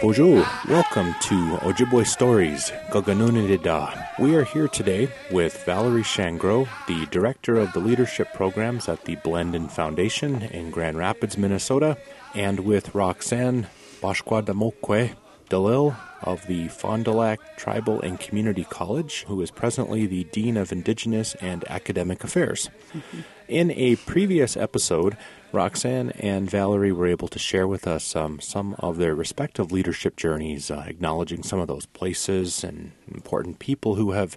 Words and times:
Boozhoo, 0.00 0.44
welcome 0.68 1.14
to 1.20 1.56
Ojibwe 1.58 2.04
Stories, 2.04 2.72
Gaganoonididaa. 2.90 4.18
We 4.18 4.34
are 4.34 4.42
here 4.42 4.66
today 4.66 5.08
with 5.30 5.64
Valerie 5.64 6.02
Shangreaux, 6.02 6.66
the 6.88 7.06
director 7.12 7.54
of 7.58 7.72
the 7.72 7.78
leadership 7.78 8.34
programs 8.34 8.88
at 8.88 9.04
the 9.04 9.14
Blandin 9.16 9.70
Foundation 9.70 10.42
in 10.42 10.72
Grand 10.72 10.98
Rapids, 10.98 11.38
Minnesota, 11.38 11.96
and 12.34 12.60
with 12.60 12.92
Roxanne 12.92 13.68
Bashkwadamokwe 14.00 15.14
DeLille 15.48 15.96
of 16.22 16.44
the 16.48 16.66
Fond 16.66 17.04
du 17.04 17.12
Lac 17.12 17.56
Tribal 17.56 18.00
and 18.00 18.18
Community 18.18 18.64
College, 18.64 19.24
who 19.28 19.40
is 19.42 19.52
presently 19.52 20.06
the 20.06 20.24
Dean 20.24 20.56
of 20.56 20.72
Indigenous 20.72 21.36
and 21.36 21.62
Academic 21.70 22.24
Affairs. 22.24 22.68
Mm-hmm. 22.92 23.20
In 23.48 23.70
a 23.70 23.96
previous 23.96 24.58
episode, 24.58 25.16
Roxanne 25.52 26.10
and 26.10 26.50
Valerie 26.50 26.92
were 26.92 27.06
able 27.06 27.28
to 27.28 27.38
share 27.38 27.66
with 27.66 27.86
us 27.86 28.14
um, 28.14 28.40
some 28.40 28.74
of 28.78 28.98
their 28.98 29.14
respective 29.14 29.72
leadership 29.72 30.16
journeys, 30.16 30.70
uh, 30.70 30.84
acknowledging 30.86 31.42
some 31.42 31.58
of 31.58 31.66
those 31.66 31.86
places 31.86 32.62
and 32.62 32.92
important 33.10 33.58
people 33.58 33.94
who 33.94 34.10
have 34.10 34.36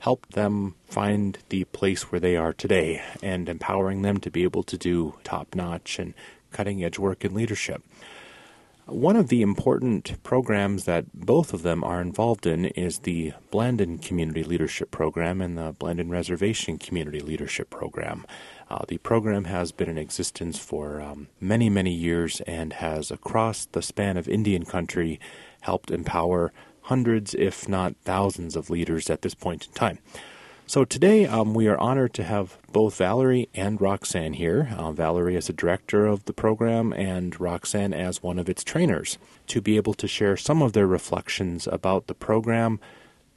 helped 0.00 0.32
them 0.32 0.74
find 0.86 1.38
the 1.50 1.62
place 1.66 2.10
where 2.10 2.18
they 2.18 2.34
are 2.34 2.52
today 2.52 3.00
and 3.22 3.48
empowering 3.48 4.02
them 4.02 4.18
to 4.18 4.30
be 4.30 4.42
able 4.42 4.64
to 4.64 4.76
do 4.76 5.14
top 5.22 5.54
notch 5.54 6.00
and 6.00 6.12
cutting 6.50 6.82
edge 6.82 6.98
work 6.98 7.24
in 7.24 7.34
leadership. 7.34 7.84
One 8.88 9.16
of 9.16 9.28
the 9.28 9.42
important 9.42 10.16
programs 10.22 10.86
that 10.86 11.12
both 11.12 11.52
of 11.52 11.60
them 11.60 11.84
are 11.84 12.00
involved 12.00 12.46
in 12.46 12.64
is 12.64 13.00
the 13.00 13.34
Blandin 13.52 14.00
Community 14.00 14.42
Leadership 14.42 14.90
Program 14.90 15.42
and 15.42 15.58
the 15.58 15.74
Blandin 15.74 16.08
Reservation 16.08 16.78
Community 16.78 17.20
Leadership 17.20 17.68
Program. 17.68 18.24
Uh, 18.70 18.86
the 18.88 18.96
program 18.96 19.44
has 19.44 19.72
been 19.72 19.90
in 19.90 19.98
existence 19.98 20.58
for 20.58 21.02
um, 21.02 21.28
many, 21.38 21.68
many 21.68 21.92
years 21.92 22.40
and 22.46 22.72
has, 22.72 23.10
across 23.10 23.66
the 23.66 23.82
span 23.82 24.16
of 24.16 24.26
Indian 24.26 24.64
country, 24.64 25.20
helped 25.60 25.90
empower 25.90 26.50
hundreds, 26.84 27.34
if 27.34 27.68
not 27.68 27.94
thousands, 28.04 28.56
of 28.56 28.70
leaders 28.70 29.10
at 29.10 29.20
this 29.20 29.34
point 29.34 29.66
in 29.66 29.72
time. 29.74 29.98
So 30.68 30.84
today 30.84 31.24
um, 31.24 31.54
we 31.54 31.66
are 31.66 31.78
honored 31.78 32.12
to 32.12 32.24
have 32.24 32.58
both 32.70 32.98
Valerie 32.98 33.48
and 33.54 33.80
Roxanne 33.80 34.34
here. 34.34 34.68
Uh, 34.76 34.92
Valerie 34.92 35.34
as 35.34 35.48
a 35.48 35.54
director 35.54 36.04
of 36.04 36.26
the 36.26 36.34
program 36.34 36.92
and 36.92 37.40
Roxanne 37.40 37.94
as 37.94 38.22
one 38.22 38.38
of 38.38 38.50
its 38.50 38.62
trainers 38.62 39.16
to 39.46 39.62
be 39.62 39.78
able 39.78 39.94
to 39.94 40.06
share 40.06 40.36
some 40.36 40.60
of 40.60 40.74
their 40.74 40.86
reflections 40.86 41.66
about 41.66 42.06
the 42.06 42.14
program, 42.14 42.80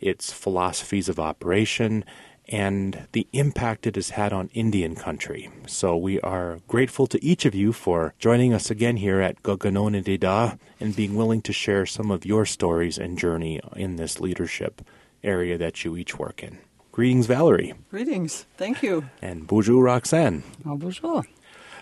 its 0.02 0.34
philosophies 0.34 1.08
of 1.08 1.22
operation, 1.22 2.04
and 2.50 3.08
the 3.14 3.26
impact 3.32 3.88
it 3.88 3.96
has 3.96 4.09
had 4.09 4.34
on 4.34 4.50
Indian 4.54 4.94
country. 4.94 5.50
So 5.68 5.96
we 5.96 6.20
are 6.20 6.59
grateful 6.68 7.08
to 7.08 7.24
each 7.24 7.46
of 7.46 7.56
you 7.56 7.72
for 7.72 8.14
joining 8.20 8.54
us 8.54 8.70
again 8.70 8.98
here 8.98 9.22
at 9.22 9.42
Gaganoonididaa 9.42 10.59
and 10.82 10.98
being 10.98 11.16
willing 11.16 11.42
to 11.44 11.54
share 11.54 11.86
some 11.86 12.12
of 12.12 12.26
your 12.26 12.46
stories 12.46 12.98
and 12.98 13.18
journey 13.18 13.62
in 13.78 13.96
this 13.96 14.20
leadership 14.20 14.82
area 15.24 15.58
that 15.58 15.86
you 15.86 15.96
each 15.96 16.20
work 16.20 16.44
in. 16.44 16.58
Greetings, 16.92 17.25
Valerie. 17.25 17.73
Greetings. 17.89 18.45
Thank 18.58 18.84
you. 18.84 19.06
And 19.22 19.47
boozhoo, 19.47 19.81
Roxanne. 19.81 20.44
Oh, 20.66 20.78
boozhoo. 20.78 21.23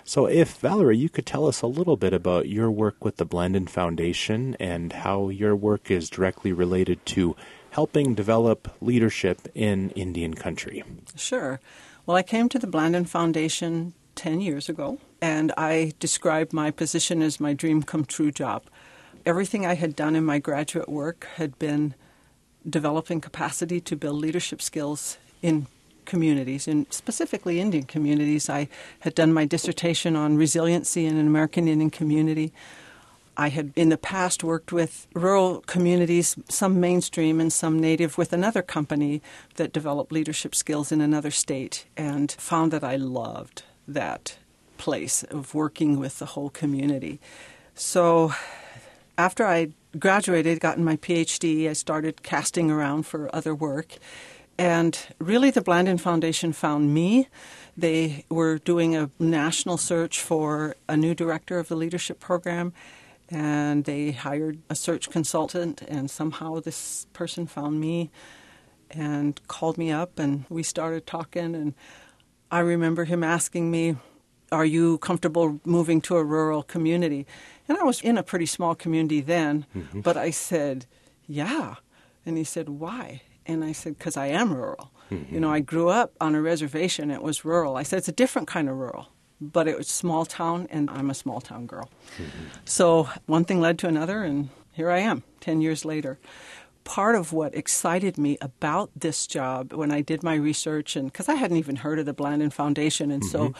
So, 0.03 0.27
if 0.27 0.57
Valerie, 0.57 0.97
you 0.97 1.09
could 1.09 1.25
tell 1.25 1.47
us 1.47 1.61
a 1.61 1.67
little 1.67 1.97
bit 1.97 2.13
about 2.13 2.47
your 2.47 2.69
work 2.69 3.03
with 3.03 3.17
the 3.17 3.25
Blandin 3.25 3.67
Foundation 3.67 4.55
and 4.59 4.93
how 4.93 5.29
your 5.29 5.55
work 5.55 5.89
is 5.89 6.09
directly 6.09 6.53
related 6.53 7.03
to 7.07 7.35
helping 7.71 8.13
develop 8.13 8.71
leadership 8.81 9.47
in 9.55 9.89
Indian 9.91 10.35
country. 10.35 10.83
Sure. 11.15 11.59
Well, 12.05 12.17
I 12.17 12.23
came 12.23 12.47
to 12.49 12.59
the 12.59 12.67
Blandin 12.67 13.07
Foundation 13.07 13.93
10 14.15 14.41
years 14.41 14.69
ago, 14.69 14.99
and 15.21 15.51
I 15.57 15.93
described 15.99 16.53
my 16.53 16.69
position 16.69 17.21
as 17.21 17.39
my 17.39 17.53
dream 17.53 17.81
come 17.81 18.05
true 18.05 18.31
job. 18.31 18.63
Everything 19.25 19.65
I 19.65 19.75
had 19.75 19.95
done 19.95 20.15
in 20.15 20.23
my 20.23 20.37
graduate 20.39 20.89
work 20.89 21.27
had 21.35 21.57
been 21.57 21.95
developing 22.67 23.21
capacity 23.21 23.79
to 23.81 23.95
build 23.95 24.19
leadership 24.19 24.61
skills 24.61 25.17
in 25.41 25.67
communities, 26.05 26.67
and 26.67 26.91
specifically 26.91 27.59
Indian 27.59 27.83
communities. 27.83 28.49
I 28.49 28.67
had 29.01 29.13
done 29.13 29.31
my 29.31 29.45
dissertation 29.45 30.15
on 30.15 30.37
resiliency 30.37 31.05
in 31.05 31.17
an 31.17 31.27
American 31.27 31.67
Indian 31.67 31.91
community. 31.91 32.51
I 33.37 33.49
had 33.49 33.71
in 33.75 33.89
the 33.89 33.97
past 33.97 34.43
worked 34.43 34.73
with 34.73 35.07
rural 35.13 35.61
communities, 35.61 36.35
some 36.49 36.79
mainstream 36.79 37.39
and 37.39 37.53
some 37.53 37.79
native, 37.79 38.17
with 38.17 38.33
another 38.33 38.61
company 38.61 39.21
that 39.55 39.71
developed 39.71 40.11
leadership 40.11 40.55
skills 40.55 40.91
in 40.91 40.99
another 40.99 41.31
state, 41.31 41.85
and 41.95 42.31
found 42.31 42.73
that 42.73 42.83
I 42.83 42.95
loved 42.97 43.63
that 43.87 44.37
place 44.77 45.23
of 45.23 45.53
working 45.53 45.99
with 45.99 46.19
the 46.19 46.25
whole 46.25 46.49
community. 46.49 47.19
So 47.75 48.33
after 49.17 49.45
I 49.45 49.69
graduated, 49.97 50.59
gotten 50.59 50.83
my 50.83 50.97
PhD, 50.97 51.69
I 51.69 51.73
started 51.73 52.21
casting 52.21 52.69
around 52.69 53.03
for 53.03 53.33
other 53.33 53.55
work. 53.55 53.97
And 54.57 54.99
really, 55.19 55.51
the 55.51 55.61
Blandin 55.61 55.99
Foundation 55.99 56.51
found 56.51 56.93
me. 56.93 57.29
They 57.77 58.25
were 58.29 58.57
doing 58.57 58.95
a 58.95 59.09
national 59.17 59.77
search 59.77 60.19
for 60.19 60.75
a 60.87 60.97
new 60.97 61.15
director 61.15 61.59
of 61.59 61.69
the 61.69 61.75
leadership 61.75 62.19
program 62.19 62.73
and 63.29 63.85
they 63.85 64.11
hired 64.11 64.59
a 64.69 64.75
search 64.75 65.09
consultant 65.09 65.81
and 65.83 66.09
somehow 66.09 66.59
this 66.59 67.05
person 67.13 67.45
found 67.45 67.79
me 67.79 68.09
and 68.89 69.39
called 69.47 69.77
me 69.77 69.91
up 69.91 70.17
and 70.17 70.45
we 70.49 70.63
started 70.63 71.05
talking 71.05 71.53
and 71.53 71.73
I 72.49 72.59
remember 72.59 73.05
him 73.05 73.23
asking 73.23 73.69
me 73.69 73.97
are 74.51 74.65
you 74.65 74.97
comfortable 74.97 75.59
moving 75.63 76.01
to 76.01 76.17
a 76.17 76.23
rural 76.23 76.63
community 76.63 77.27
and 77.69 77.77
I 77.77 77.83
was 77.83 78.01
in 78.01 78.17
a 78.17 78.23
pretty 78.23 78.45
small 78.45 78.75
community 78.75 79.21
then 79.21 79.65
mm-hmm. 79.75 80.01
but 80.01 80.17
I 80.17 80.31
said 80.31 80.85
yeah 81.27 81.75
and 82.25 82.37
he 82.37 82.43
said 82.43 82.67
why 82.67 83.21
and 83.45 83.63
I 83.63 83.71
said 83.71 83.97
cuz 83.99 84.17
I 84.17 84.27
am 84.27 84.53
rural 84.53 84.91
mm-hmm. 85.09 85.33
you 85.33 85.39
know 85.39 85.51
I 85.51 85.61
grew 85.61 85.87
up 85.89 86.13
on 86.19 86.35
a 86.35 86.41
reservation 86.41 87.11
it 87.11 87.21
was 87.21 87.45
rural 87.45 87.77
I 87.77 87.83
said 87.83 87.99
it's 87.99 88.09
a 88.09 88.11
different 88.23 88.47
kind 88.49 88.67
of 88.67 88.75
rural 88.75 89.07
but 89.41 89.67
it 89.67 89.77
was 89.77 89.87
small 89.87 90.25
town, 90.25 90.67
and 90.69 90.89
I'm 90.89 91.09
a 91.09 91.13
small 91.13 91.41
town 91.41 91.65
girl. 91.65 91.89
Mm-hmm. 92.17 92.45
So 92.65 93.09
one 93.25 93.45
thing 93.45 93.61
led 93.61 93.79
to 93.79 93.87
another, 93.87 94.23
and 94.23 94.49
here 94.73 94.89
I 94.89 94.99
am, 94.99 95.23
10 95.39 95.61
years 95.61 95.85
later. 95.85 96.19
Part 96.83 97.15
of 97.15 97.31
what 97.33 97.55
excited 97.55 98.17
me 98.17 98.37
about 98.41 98.89
this 98.95 99.27
job 99.27 99.73
when 99.73 99.91
I 99.91 100.01
did 100.01 100.23
my 100.23 100.35
research, 100.35 100.95
and 100.95 101.11
because 101.11 101.29
I 101.29 101.35
hadn't 101.35 101.57
even 101.57 101.77
heard 101.77 101.99
of 101.99 102.05
the 102.05 102.13
Blandin 102.13 102.51
Foundation, 102.51 103.11
and 103.11 103.21
mm-hmm. 103.21 103.31
so 103.31 103.53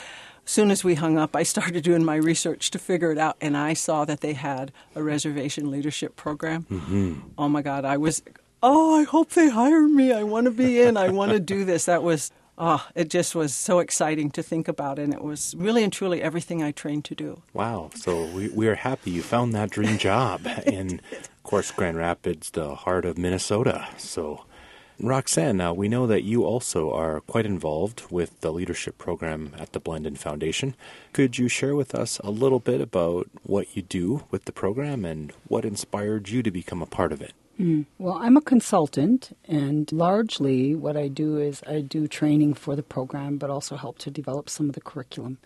soon 0.49 0.71
as 0.71 0.83
we 0.83 0.95
hung 0.95 1.17
up, 1.17 1.35
I 1.35 1.43
started 1.43 1.83
doing 1.83 2.03
my 2.03 2.15
research 2.15 2.71
to 2.71 2.79
figure 2.79 3.11
it 3.11 3.17
out, 3.17 3.37
and 3.39 3.55
I 3.55 3.73
saw 3.73 4.03
that 4.05 4.21
they 4.21 4.33
had 4.33 4.71
a 4.95 5.03
reservation 5.03 5.69
leadership 5.69 6.15
program. 6.15 6.63
Mm-hmm. 6.63 7.19
Oh 7.37 7.47
my 7.47 7.61
God, 7.61 7.85
I 7.85 7.97
was, 7.97 8.23
oh, 8.63 8.99
I 8.99 9.03
hope 9.03 9.29
they 9.29 9.49
hire 9.49 9.87
me. 9.87 10.11
I 10.11 10.23
want 10.23 10.45
to 10.45 10.51
be 10.51 10.81
in. 10.81 10.97
I 10.97 11.09
want 11.09 11.31
to 11.31 11.39
do 11.39 11.65
this. 11.65 11.85
That 11.85 12.01
was 12.01 12.31
oh, 12.57 12.85
it 12.93 13.09
just 13.09 13.35
was 13.35 13.53
so 13.53 13.79
exciting 13.79 14.29
to 14.31 14.43
think 14.43 14.67
about, 14.67 14.99
and 14.99 15.13
it 15.13 15.23
was 15.23 15.55
really 15.57 15.83
and 15.83 15.93
truly 15.93 16.21
everything 16.21 16.61
I 16.61 16.71
trained 16.71 17.05
to 17.05 17.15
do. 17.15 17.41
Wow! 17.53 17.91
So 17.95 18.25
we 18.25 18.49
we 18.49 18.67
are 18.67 18.75
happy 18.75 19.11
you 19.11 19.21
found 19.21 19.53
that 19.53 19.69
dream 19.69 19.97
job 19.97 20.45
in, 20.65 20.99
of 21.11 21.43
course, 21.43 21.71
Grand 21.71 21.97
Rapids, 21.97 22.51
the 22.51 22.75
heart 22.75 23.05
of 23.05 23.17
Minnesota. 23.17 23.87
So. 23.97 24.45
Roxanne, 25.01 25.55
now 25.55 25.73
we 25.73 25.87
know 25.87 26.05
that 26.07 26.23
you 26.23 26.43
also 26.43 26.91
are 26.91 27.21
quite 27.21 27.45
involved 27.45 28.03
with 28.09 28.41
the 28.41 28.51
leadership 28.51 28.97
program 28.97 29.53
at 29.57 29.71
the 29.71 29.79
Blandin 29.79 30.17
Foundation. 30.17 30.75
Could 31.13 31.37
you 31.37 31.47
share 31.47 31.73
with 31.73 31.95
us 31.95 32.19
a 32.19 32.29
little 32.29 32.59
bit 32.59 32.81
about 32.81 33.29
what 33.43 33.77
you 33.77 33.81
do 33.81 34.25
with 34.29 34.43
the 34.43 34.51
program 34.51 35.05
and 35.05 35.31
what 35.47 35.63
inspired 35.63 36.27
you 36.27 36.43
to 36.43 36.51
become 36.51 36.81
a 36.81 36.85
part 36.85 37.13
of 37.13 37.21
it? 37.21 37.31
Mm. 37.57 37.85
Well, 37.97 38.15
I'm 38.15 38.35
a 38.35 38.41
consultant, 38.41 39.37
and 39.47 39.89
largely 39.91 40.75
what 40.75 40.97
I 40.97 41.07
do 41.07 41.37
is 41.37 41.61
I 41.65 41.79
do 41.79 42.07
training 42.07 42.53
for 42.53 42.75
the 42.75 42.83
program, 42.83 43.37
but 43.37 43.49
also 43.49 43.77
help 43.77 43.99
to 43.99 44.11
develop 44.11 44.49
some 44.49 44.67
of 44.67 44.75
the 44.75 44.81
curriculum. 44.81 45.37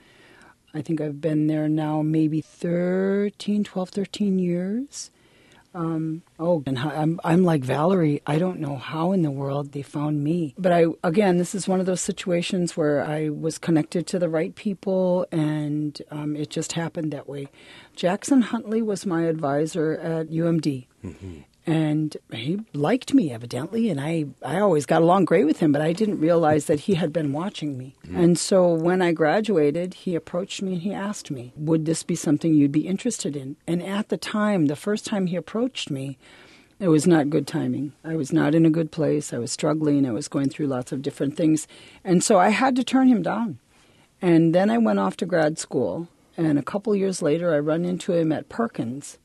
I 0.73 0.81
think 0.81 0.99
I've 0.99 1.21
been 1.21 1.45
there 1.45 1.69
now 1.69 2.01
maybe 2.01 2.41
13, 2.41 3.63
12, 3.63 3.89
13 3.89 4.39
years. 4.39 5.11
Um, 5.73 6.21
oh, 6.39 6.63
and 6.65 6.77
I'm, 6.77 7.19
I'm 7.23 7.43
like 7.43 7.63
Valerie. 7.63 8.21
I 8.27 8.37
don't 8.37 8.59
know 8.59 8.77
how 8.77 9.11
in 9.11 9.21
the 9.21 9.31
world 9.31 9.71
they 9.71 9.81
found 9.81 10.23
me. 10.23 10.53
But 10.57 10.71
I, 10.71 10.85
again, 11.03 11.37
this 11.37 11.55
is 11.55 11.67
one 11.67 11.79
of 11.79 11.85
those 11.85 12.01
situations 12.01 12.77
where 12.77 13.03
I 13.03 13.29
was 13.29 13.57
connected 13.57 14.05
to 14.07 14.19
the 14.19 14.29
right 14.29 14.53
people 14.55 15.25
and 15.31 15.99
um, 16.11 16.35
it 16.35 16.49
just 16.49 16.73
happened 16.73 17.11
that 17.13 17.27
way. 17.27 17.49
Jackson 17.95 18.41
Huntley 18.41 18.81
was 18.81 19.05
my 19.05 19.23
advisor 19.23 19.93
at 19.93 20.29
UMD. 20.29 20.85
Mm-hmm 21.03 21.39
and 21.65 22.17
he 22.31 22.59
liked 22.73 23.13
me 23.13 23.31
evidently 23.31 23.89
and 23.89 23.99
I, 23.99 24.25
I 24.43 24.59
always 24.59 24.85
got 24.85 25.01
along 25.01 25.25
great 25.25 25.45
with 25.45 25.59
him 25.59 25.71
but 25.71 25.81
i 25.81 25.93
didn't 25.93 26.19
realize 26.19 26.65
that 26.65 26.81
he 26.81 26.95
had 26.95 27.13
been 27.13 27.31
watching 27.31 27.77
me. 27.77 27.95
Mm. 28.07 28.23
and 28.23 28.39
so 28.39 28.73
when 28.73 29.01
i 29.01 29.11
graduated 29.11 29.93
he 29.93 30.15
approached 30.15 30.61
me 30.61 30.73
and 30.73 30.81
he 30.81 30.93
asked 30.93 31.31
me 31.31 31.53
would 31.55 31.85
this 31.85 32.03
be 32.03 32.15
something 32.15 32.53
you'd 32.53 32.71
be 32.71 32.87
interested 32.87 33.35
in? 33.35 33.55
And 33.67 33.81
at 33.81 34.09
the 34.09 34.17
time 34.17 34.65
the 34.65 34.75
first 34.75 35.05
time 35.05 35.27
he 35.27 35.35
approached 35.35 35.89
me 35.89 36.17
it 36.79 36.89
was 36.89 37.07
not 37.07 37.29
good 37.29 37.47
timing. 37.47 37.93
I 38.03 38.15
was 38.15 38.33
not 38.33 38.53
in 38.53 38.65
a 38.65 38.69
good 38.69 38.91
place. 38.91 39.31
I 39.31 39.37
was 39.37 39.51
struggling. 39.53 40.05
I 40.05 40.11
was 40.11 40.27
going 40.27 40.49
through 40.49 40.67
lots 40.67 40.91
of 40.91 41.01
different 41.01 41.37
things. 41.37 41.67
And 42.03 42.21
so 42.23 42.39
i 42.39 42.49
had 42.49 42.75
to 42.75 42.83
turn 42.83 43.07
him 43.07 43.21
down. 43.21 43.59
And 44.21 44.53
then 44.53 44.69
I 44.69 44.77
went 44.77 44.99
off 44.99 45.15
to 45.17 45.25
grad 45.25 45.57
school. 45.57 46.09
And 46.35 46.57
a 46.59 46.63
couple 46.63 46.95
years 46.95 47.21
later, 47.21 47.53
I 47.53 47.59
run 47.59 47.85
into 47.85 48.11
him 48.11 48.31
at 48.31 48.49
Perkins. 48.49 49.17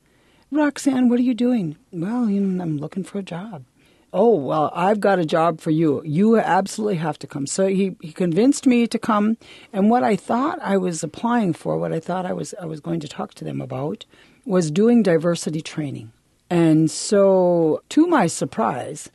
Roxanne, 0.50 1.08
what 1.08 1.18
are 1.18 1.22
you 1.22 1.34
doing? 1.34 1.76
Well, 1.92 2.30
you 2.30 2.40
know, 2.40 2.62
I'm 2.62 2.78
looking 2.78 3.04
for 3.04 3.18
a 3.18 3.22
job. 3.22 3.64
Oh, 4.12 4.34
well, 4.34 4.72
I've 4.74 5.00
got 5.00 5.18
a 5.18 5.26
job 5.26 5.60
for 5.60 5.70
you. 5.70 6.02
You 6.04 6.38
absolutely 6.38 6.96
have 6.96 7.18
to 7.18 7.26
come. 7.26 7.46
So 7.46 7.66
he, 7.66 7.94
he 8.00 8.12
convinced 8.12 8.66
me 8.66 8.86
to 8.86 8.98
come. 8.98 9.36
And 9.70 9.90
what 9.90 10.02
I 10.02 10.16
thought 10.16 10.58
I 10.62 10.78
was 10.78 11.02
applying 11.02 11.52
for, 11.52 11.76
what 11.76 11.92
I 11.92 12.00
thought 12.00 12.24
I 12.24 12.32
was, 12.32 12.54
I 12.60 12.64
was 12.64 12.80
going 12.80 13.00
to 13.00 13.08
talk 13.08 13.34
to 13.34 13.44
them 13.44 13.60
about, 13.60 14.06
was 14.46 14.70
doing 14.70 15.02
diversity 15.02 15.60
training. 15.60 16.12
And 16.48 16.90
so, 16.90 17.82
to 17.90 18.06
my 18.06 18.26
surprise, 18.26 19.10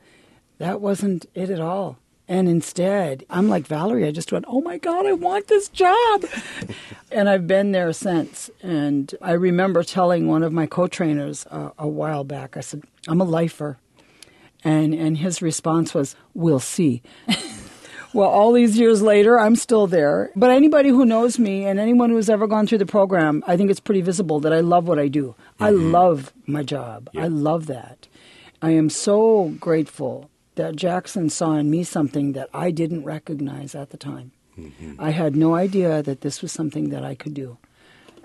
that 0.60 0.80
wasn't 0.80 1.26
it 1.34 1.50
at 1.50 1.60
all. 1.60 1.98
And 2.34 2.50
instead, 2.50 3.28
I'm 3.30 3.48
like 3.48 3.68
Valerie, 3.68 4.08
I 4.08 4.12
just 4.12 4.32
went, 4.32 4.46
oh 4.48 4.60
my 4.60 4.80
God, 4.80 5.06
I 5.06 5.14
want 5.14 5.50
this 5.50 5.70
job. 5.70 6.26
and 7.12 7.30
I've 7.30 7.46
been 7.46 7.74
there 7.74 7.94
since. 7.94 8.50
And 8.64 9.14
I 9.22 9.34
remember 9.34 9.84
telling 9.84 10.28
one 10.28 10.42
of 10.42 10.52
my 10.52 10.66
co 10.66 10.88
trainers 10.88 11.46
uh, 11.52 11.70
a 11.78 11.88
while 11.88 12.24
back, 12.24 12.58
I 12.58 12.62
said, 12.62 12.86
I'm 13.08 13.22
a 13.22 13.24
lifer. 13.24 13.78
And, 14.64 14.96
and 14.96 15.20
his 15.20 15.44
response 15.44 15.94
was, 15.94 16.16
we'll 16.34 16.60
see. 16.60 17.04
well, 18.16 18.30
all 18.30 18.52
these 18.52 18.80
years 18.80 19.04
later, 19.04 19.40
I'm 19.40 19.56
still 19.56 19.86
there. 19.86 20.32
But 20.36 20.50
anybody 20.50 20.90
who 20.90 21.06
knows 21.06 21.38
me 21.38 21.66
and 21.66 21.80
anyone 21.80 22.10
who's 22.10 22.32
ever 22.32 22.48
gone 22.48 22.66
through 22.66 22.80
the 22.80 22.88
program, 22.88 23.44
I 23.46 23.58
think 23.58 23.70
it's 23.70 23.80
pretty 23.80 24.02
visible 24.02 24.40
that 24.40 24.52
I 24.52 24.62
love 24.62 24.88
what 24.88 24.98
I 24.98 25.08
do. 25.08 25.36
Mm-hmm. 25.60 25.64
I 25.66 25.70
love 25.70 26.34
my 26.48 26.64
job. 26.64 27.12
I 27.16 27.28
love 27.28 27.68
that. 27.68 28.08
I 28.60 28.72
am 28.72 28.90
so 28.90 29.50
grateful 29.60 30.32
that 30.56 30.76
Jackson 30.76 31.30
saw 31.30 31.54
in 31.56 31.70
me 31.70 31.84
something 31.84 32.34
that 32.34 32.50
I 32.54 32.72
didn't 32.72 33.04
recognize 33.04 33.76
at 33.76 33.90
the 33.90 33.98
time. 33.98 34.32
Mm-hmm. 34.58 34.96
I 35.00 35.12
had 35.12 35.36
no 35.36 35.56
idea 35.56 36.04
that 36.04 36.22
this 36.22 36.42
was 36.42 36.52
something 36.52 36.90
that 36.90 37.04
I 37.04 37.16
could 37.16 37.34
do. 37.34 37.58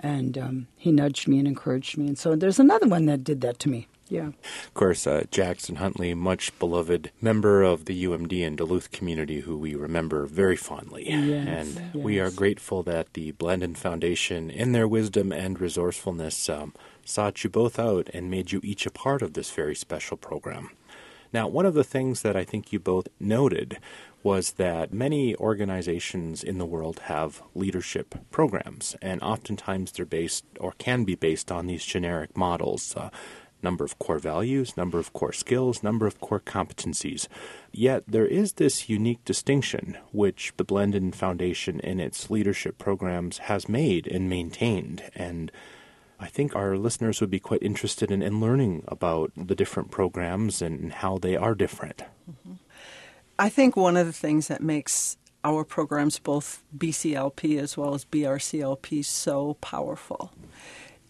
And 0.00 0.38
um, 0.38 0.66
he 0.76 0.92
nudged 0.92 1.26
me 1.26 1.38
and 1.38 1.48
encouraged 1.48 1.98
me. 1.98 2.06
And 2.06 2.18
so 2.18 2.36
there's 2.36 2.60
another 2.60 2.86
one 2.86 3.06
that 3.06 3.24
did 3.24 3.40
that 3.40 3.58
to 3.60 3.68
me. 3.68 3.88
Yeah. 4.08 4.28
Of 4.28 4.74
course, 4.74 5.06
uh, 5.06 5.24
Jackson 5.30 5.76
Huntley, 5.76 6.14
much 6.14 6.56
beloved 6.58 7.10
member 7.20 7.62
of 7.62 7.84
the 7.84 8.04
UMD 8.04 8.46
and 8.46 8.56
Duluth 8.56 8.90
community 8.90 9.40
who 9.40 9.58
we 9.58 9.74
remember 9.74 10.24
very 10.24 10.56
fondly. 10.56 11.04
Yes, 11.08 11.46
and 11.46 11.74
yes. 11.74 12.04
we 12.04 12.18
are 12.18 12.30
grateful 12.30 12.82
that 12.84 13.12
the 13.12 13.32
Blandin 13.32 13.76
Foundation, 13.76 14.50
in 14.50 14.72
their 14.72 14.88
wisdom 14.88 15.30
and 15.30 15.60
resourcefulness, 15.60 16.48
um, 16.48 16.74
sought 17.04 17.44
you 17.44 17.50
both 17.50 17.78
out 17.78 18.08
and 18.14 18.30
made 18.30 18.50
you 18.50 18.60
each 18.62 18.86
a 18.86 18.90
part 18.90 19.20
of 19.20 19.34
this 19.34 19.50
very 19.50 19.74
special 19.74 20.16
program. 20.16 20.70
Now, 21.32 21.46
one 21.48 21.66
of 21.66 21.74
the 21.74 21.84
things 21.84 22.22
that 22.22 22.36
I 22.36 22.44
think 22.44 22.72
you 22.72 22.78
both 22.78 23.08
noted 23.20 23.78
was 24.22 24.52
that 24.52 24.92
many 24.92 25.36
organizations 25.36 26.42
in 26.42 26.58
the 26.58 26.66
world 26.66 27.00
have 27.04 27.42
leadership 27.54 28.14
programs, 28.30 28.96
and 29.00 29.22
oftentimes 29.22 29.92
they're 29.92 30.04
based 30.04 30.44
or 30.58 30.72
can 30.78 31.04
be 31.04 31.14
based 31.14 31.52
on 31.52 31.66
these 31.66 31.84
generic 31.84 32.36
models. 32.36 32.96
Uh, 32.96 33.10
number 33.62 33.84
of 33.84 33.98
core 33.98 34.18
values, 34.18 34.76
number 34.76 34.98
of 34.98 35.12
core 35.12 35.32
skills, 35.32 35.82
number 35.82 36.06
of 36.06 36.20
core 36.20 36.40
competencies. 36.40 37.26
Yet 37.72 38.04
there 38.06 38.26
is 38.26 38.54
this 38.54 38.88
unique 38.88 39.24
distinction 39.24 39.98
which 40.12 40.52
the 40.56 40.64
Blandin 40.64 41.14
Foundation 41.14 41.80
in 41.80 42.00
its 42.00 42.30
leadership 42.30 42.78
programs 42.78 43.38
has 43.38 43.68
made 43.68 44.06
and 44.06 44.28
maintained. 44.28 45.02
And 45.14 45.50
I 46.20 46.26
think 46.26 46.56
our 46.56 46.76
listeners 46.76 47.20
would 47.20 47.30
be 47.30 47.38
quite 47.38 47.62
interested 47.62 48.10
in, 48.10 48.22
in 48.22 48.40
learning 48.40 48.84
about 48.88 49.30
the 49.36 49.54
different 49.54 49.90
programs 49.90 50.60
and 50.60 50.92
how 50.92 51.18
they 51.18 51.36
are 51.36 51.54
different. 51.54 52.02
Mm-hmm. 52.28 52.54
I 53.38 53.48
think 53.48 53.76
one 53.76 53.96
of 53.96 54.06
the 54.06 54.12
things 54.12 54.48
that 54.48 54.60
makes 54.60 55.16
our 55.44 55.64
programs, 55.64 56.18
both 56.18 56.64
BCLP 56.76 57.58
as 57.58 57.76
well 57.76 57.94
as 57.94 58.04
BRCLP, 58.04 59.04
so 59.04 59.54
powerful 59.60 60.32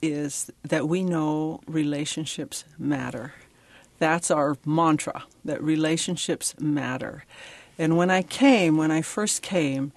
is 0.03 0.51
that 0.63 0.87
we 0.87 1.03
know 1.03 1.61
relationships 1.67 2.65
matter. 2.79 3.33
That's 3.99 4.31
our 4.31 4.57
mantra, 4.65 5.25
that 5.45 5.63
relationships 5.63 6.55
matter. 6.61 7.25
And 7.79 7.97
when 7.97 8.11
I 8.11 8.23
came, 8.23 8.77
when 8.77 8.91
I 8.91 9.03
first 9.03 9.41
came, 9.41 9.93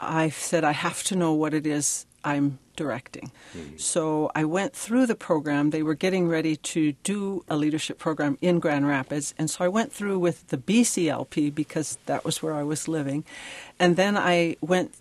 I 0.00 0.30
said, 0.30 0.64
I 0.64 0.72
have 0.72 1.02
to 1.04 1.16
know 1.16 1.32
what 1.32 1.54
it 1.54 1.66
is 1.66 2.06
I'm 2.24 2.58
directing. 2.78 3.30
Mm-hmm. 3.54 3.76
So 3.76 4.30
I 4.34 4.44
went 4.44 4.72
through 4.74 5.06
the 5.06 5.14
program. 5.14 5.70
They 5.70 5.82
were 5.82 5.94
getting 5.94 6.28
ready 6.28 6.56
to 6.56 6.92
do 7.02 7.44
a 7.48 7.56
leadership 7.56 7.98
program 7.98 8.38
in 8.40 8.60
Grand 8.60 8.86
Rapids. 8.86 9.34
And 9.36 9.50
so 9.50 9.64
I 9.64 9.68
went 9.68 9.92
through 9.92 10.18
with 10.20 10.48
the 10.48 10.56
BCLP 10.56 11.54
because 11.54 11.98
that 12.06 12.24
was 12.24 12.42
where 12.42 12.54
I 12.54 12.62
was 12.62 12.88
living. 12.88 13.24
And 13.78 13.96
then 13.96 14.16
I 14.16 14.56
went 14.60 14.94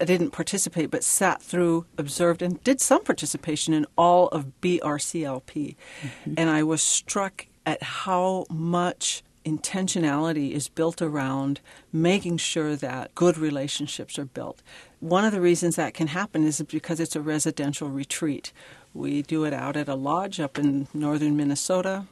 I 0.00 0.04
didn't 0.04 0.32
participate, 0.32 0.90
but 0.90 1.04
sat 1.04 1.40
through, 1.40 1.86
observed, 1.96 2.42
and 2.42 2.62
did 2.64 2.80
some 2.80 3.04
participation 3.04 3.72
in 3.72 3.86
all 3.96 4.26
of 4.28 4.60
BRCLP. 4.60 5.76
Mm-hmm. 5.76 6.34
And 6.36 6.50
I 6.50 6.64
was 6.64 6.82
struck 6.82 7.46
at 7.64 7.80
how 8.04 8.46
much 8.50 9.22
intentionality 9.44 10.50
is 10.50 10.68
built 10.68 11.00
around 11.00 11.60
making 11.92 12.38
sure 12.38 12.74
that 12.76 13.14
good 13.14 13.38
relationships 13.38 14.18
are 14.18 14.24
built. 14.24 14.60
One 15.02 15.24
of 15.24 15.32
the 15.32 15.40
reasons 15.40 15.74
that 15.74 15.94
can 15.94 16.06
happen 16.06 16.44
is 16.46 16.62
because 16.62 17.00
it's 17.00 17.16
a 17.16 17.20
residential 17.20 17.88
retreat. 17.88 18.52
We 18.94 19.22
do 19.22 19.42
it 19.42 19.52
out 19.52 19.76
at 19.76 19.88
a 19.88 19.96
lodge 19.96 20.38
up 20.38 20.60
in 20.60 20.86
northern 20.94 21.36
Minnesota. 21.36 22.06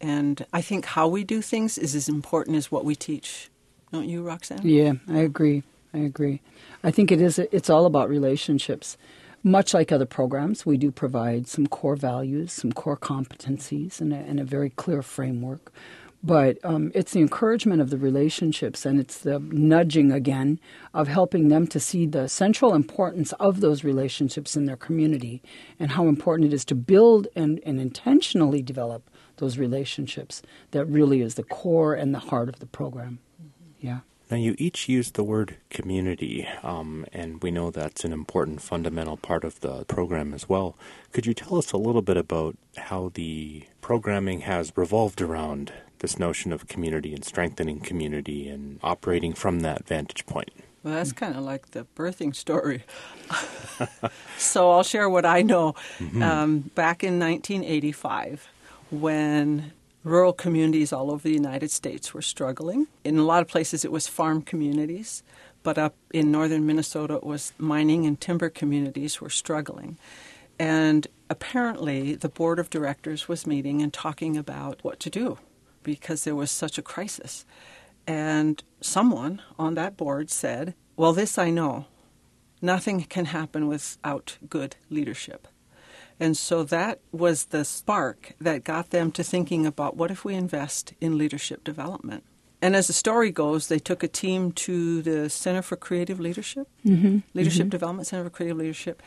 And 0.00 0.46
I 0.50 0.62
think 0.62 0.86
how 0.86 1.06
we 1.06 1.22
do 1.22 1.42
things 1.42 1.76
is 1.76 1.94
as 1.94 2.08
important 2.08 2.56
as 2.56 2.72
what 2.72 2.86
we 2.86 2.94
teach. 2.94 3.50
Don't 3.92 4.08
you, 4.08 4.22
Roxanne? 4.22 4.62
Yeah, 4.62 4.94
I 5.06 5.18
agree. 5.18 5.64
I 5.92 5.98
agree. 5.98 6.40
I 6.82 6.90
think 6.90 7.12
it 7.12 7.20
is. 7.20 7.38
It's 7.38 7.68
all 7.68 7.84
about 7.84 8.08
relationships. 8.08 8.96
Much 9.42 9.74
like 9.74 9.92
other 9.92 10.06
programs, 10.06 10.64
we 10.64 10.78
do 10.78 10.90
provide 10.90 11.46
some 11.46 11.66
core 11.66 11.94
values, 11.94 12.54
some 12.54 12.72
core 12.72 12.96
competencies, 12.96 14.00
and 14.00 14.14
a, 14.14 14.16
and 14.16 14.40
a 14.40 14.44
very 14.44 14.70
clear 14.70 15.02
framework 15.02 15.70
but 16.24 16.58
um, 16.64 16.90
it's 16.94 17.12
the 17.12 17.20
encouragement 17.20 17.82
of 17.82 17.90
the 17.90 17.98
relationships 17.98 18.86
and 18.86 18.98
it's 18.98 19.18
the 19.18 19.38
nudging 19.38 20.10
again 20.10 20.58
of 20.94 21.06
helping 21.06 21.48
them 21.48 21.66
to 21.66 21.78
see 21.78 22.06
the 22.06 22.28
central 22.28 22.74
importance 22.74 23.32
of 23.34 23.60
those 23.60 23.84
relationships 23.84 24.56
in 24.56 24.64
their 24.64 24.76
community 24.76 25.42
and 25.78 25.92
how 25.92 26.08
important 26.08 26.50
it 26.50 26.54
is 26.54 26.64
to 26.64 26.74
build 26.74 27.28
and, 27.36 27.60
and 27.66 27.78
intentionally 27.78 28.62
develop 28.62 29.10
those 29.36 29.58
relationships 29.58 30.40
that 30.70 30.86
really 30.86 31.20
is 31.20 31.34
the 31.34 31.42
core 31.42 31.92
and 31.92 32.14
the 32.14 32.18
heart 32.18 32.48
of 32.48 32.58
the 32.58 32.66
program 32.66 33.18
mm-hmm. 33.40 33.86
yeah 33.86 33.98
now, 34.30 34.38
you 34.38 34.54
each 34.56 34.88
used 34.88 35.14
the 35.14 35.22
word 35.22 35.58
community, 35.68 36.48
um, 36.62 37.04
and 37.12 37.42
we 37.42 37.50
know 37.50 37.70
that's 37.70 38.04
an 38.04 38.12
important 38.12 38.62
fundamental 38.62 39.18
part 39.18 39.44
of 39.44 39.60
the 39.60 39.84
program 39.84 40.32
as 40.32 40.48
well. 40.48 40.78
Could 41.12 41.26
you 41.26 41.34
tell 41.34 41.58
us 41.58 41.72
a 41.72 41.76
little 41.76 42.00
bit 42.00 42.16
about 42.16 42.56
how 42.76 43.10
the 43.12 43.64
programming 43.82 44.40
has 44.40 44.72
revolved 44.76 45.20
around 45.20 45.72
this 45.98 46.18
notion 46.18 46.52
of 46.52 46.66
community 46.68 47.14
and 47.14 47.24
strengthening 47.24 47.80
community 47.80 48.48
and 48.48 48.78
operating 48.82 49.32
from 49.32 49.60
that 49.60 49.86
vantage 49.86 50.26
point. 50.26 50.50
Well, 50.82 50.94
that's 50.94 51.12
kind 51.12 51.34
of 51.34 51.42
like 51.42 51.70
the 51.70 51.86
birthing 51.96 52.36
story. 52.36 52.84
so 54.36 54.70
I'll 54.70 54.82
share 54.82 55.08
what 55.08 55.24
I 55.24 55.40
know. 55.40 55.74
Mm-hmm. 55.98 56.22
Um, 56.22 56.58
back 56.74 57.02
in 57.02 57.18
1985, 57.18 58.46
when 58.90 59.72
rural 60.02 60.34
communities 60.34 60.92
all 60.92 61.10
over 61.10 61.22
the 61.22 61.32
United 61.32 61.70
States 61.70 62.12
were 62.12 62.20
struggling, 62.20 62.86
in 63.02 63.18
a 63.18 63.24
lot 63.24 63.40
of 63.40 63.48
places 63.48 63.82
it 63.86 63.92
was 63.92 64.06
farm 64.06 64.42
communities, 64.42 65.22
but 65.62 65.78
up 65.78 65.96
in 66.12 66.30
northern 66.30 66.66
Minnesota 66.66 67.14
it 67.14 67.24
was 67.24 67.54
mining 67.56 68.04
and 68.04 68.20
timber 68.20 68.50
communities 68.50 69.22
were 69.22 69.30
struggling. 69.30 69.96
And 70.58 71.06
apparently 71.30 72.14
the 72.14 72.28
board 72.28 72.58
of 72.58 72.68
directors 72.68 73.26
was 73.26 73.46
meeting 73.46 73.80
and 73.80 73.90
talking 73.90 74.36
about 74.36 74.84
what 74.84 75.00
to 75.00 75.08
do 75.08 75.38
because 75.84 76.24
there 76.24 76.34
was 76.34 76.50
such 76.50 76.76
a 76.76 76.82
crisis. 76.82 77.46
And 78.06 78.62
someone 78.80 79.40
on 79.58 79.74
that 79.74 79.96
board 79.96 80.30
said, 80.30 80.74
Well, 80.96 81.12
this 81.12 81.38
I 81.38 81.50
know. 81.50 81.86
Nothing 82.60 83.02
can 83.04 83.26
happen 83.26 83.68
without 83.68 84.38
good 84.48 84.76
leadership. 84.90 85.46
And 86.18 86.36
so 86.36 86.62
that 86.64 87.00
was 87.12 87.46
the 87.46 87.64
spark 87.64 88.34
that 88.40 88.64
got 88.64 88.90
them 88.90 89.10
to 89.12 89.24
thinking 89.24 89.66
about 89.66 89.96
what 89.96 90.10
if 90.10 90.24
we 90.24 90.34
invest 90.34 90.94
in 91.00 91.18
leadership 91.18 91.64
development. 91.64 92.24
And 92.62 92.74
as 92.74 92.86
the 92.86 92.92
story 92.92 93.30
goes, 93.30 93.68
they 93.68 93.78
took 93.78 94.02
a 94.02 94.08
team 94.08 94.52
to 94.52 95.02
the 95.02 95.28
Center 95.28 95.60
for 95.60 95.76
Creative 95.76 96.18
Leadership, 96.18 96.66
mm-hmm. 96.86 97.18
Leadership 97.34 97.64
mm-hmm. 97.64 97.70
Development 97.70 98.06
Center 98.06 98.24
for 98.24 98.30
Creative 98.30 98.56
Leadership, 98.56 99.02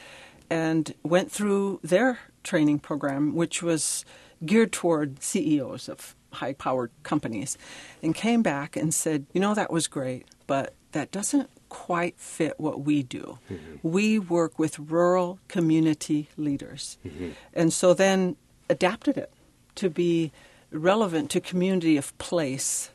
and 0.50 0.94
went 1.02 1.32
through 1.32 1.80
their 1.84 2.20
training 2.44 2.80
program, 2.80 3.34
which 3.34 3.64
was 3.64 4.06
geared 4.46 4.72
toward 4.72 5.24
CEOs 5.24 5.90
of 5.90 6.16
high 6.32 6.54
powered 6.54 6.92
companies 7.04 7.58
and 8.02 8.14
came 8.14 8.42
back 8.42 8.76
and 8.76 8.94
said, 8.94 9.26
you 9.34 9.42
know, 9.42 9.54
that 9.54 9.72
was 9.72 9.88
great, 9.88 10.26
but 10.46 10.74
that 10.92 11.12
doesn't 11.12 11.50
quite 11.70 12.18
fit 12.18 12.60
what 12.60 12.82
we 12.82 13.04
do. 13.04 13.40
Mm-hmm. 13.52 13.76
We 13.88 14.20
work 14.20 14.58
with 14.58 14.80
rural 14.80 15.40
community 15.48 16.30
leaders. 16.38 16.98
Mm-hmm. 17.06 17.30
And 17.54 17.74
so 17.74 17.94
then 17.94 18.36
adapted 18.70 19.18
it 19.18 19.32
to 19.76 19.90
be 19.90 20.32
relevant 20.72 21.30
to 21.32 21.42
community 21.42 21.98
of 21.98 22.18
place 22.18 22.90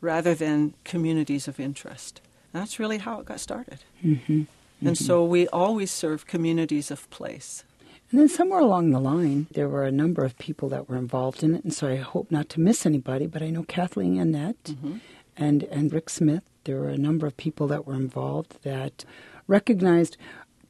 rather 0.00 0.34
than 0.34 0.74
communities 0.84 1.48
of 1.48 1.60
interest. 1.60 2.20
That's 2.52 2.78
really 2.78 2.98
how 2.98 3.20
it 3.20 3.26
got 3.26 3.40
started. 3.40 3.80
Mm-hmm. 4.04 4.42
And 4.82 4.96
so 4.96 5.24
we 5.24 5.46
always 5.48 5.90
serve 5.90 6.26
communities 6.26 6.90
of 6.90 7.08
place. 7.10 7.64
And 8.10 8.18
then 8.18 8.28
somewhere 8.28 8.60
along 8.60 8.90
the 8.90 8.98
line, 9.00 9.46
there 9.52 9.68
were 9.68 9.84
a 9.84 9.92
number 9.92 10.24
of 10.24 10.36
people 10.38 10.68
that 10.70 10.88
were 10.88 10.96
involved 10.96 11.42
in 11.42 11.54
it, 11.54 11.62
and 11.64 11.72
so 11.72 11.88
I 11.88 11.96
hope 11.96 12.30
not 12.30 12.48
to 12.50 12.60
miss 12.60 12.84
anybody. 12.84 13.26
But 13.26 13.42
I 13.42 13.50
know 13.50 13.62
Kathleen 13.62 14.18
Annette 14.18 14.64
mm-hmm. 14.64 14.96
and 15.36 15.62
and 15.64 15.92
Rick 15.92 16.10
Smith. 16.10 16.42
There 16.64 16.80
were 16.80 16.88
a 16.88 16.98
number 16.98 17.26
of 17.26 17.36
people 17.36 17.66
that 17.68 17.86
were 17.86 17.94
involved 17.94 18.62
that 18.62 19.04
recognized 19.46 20.16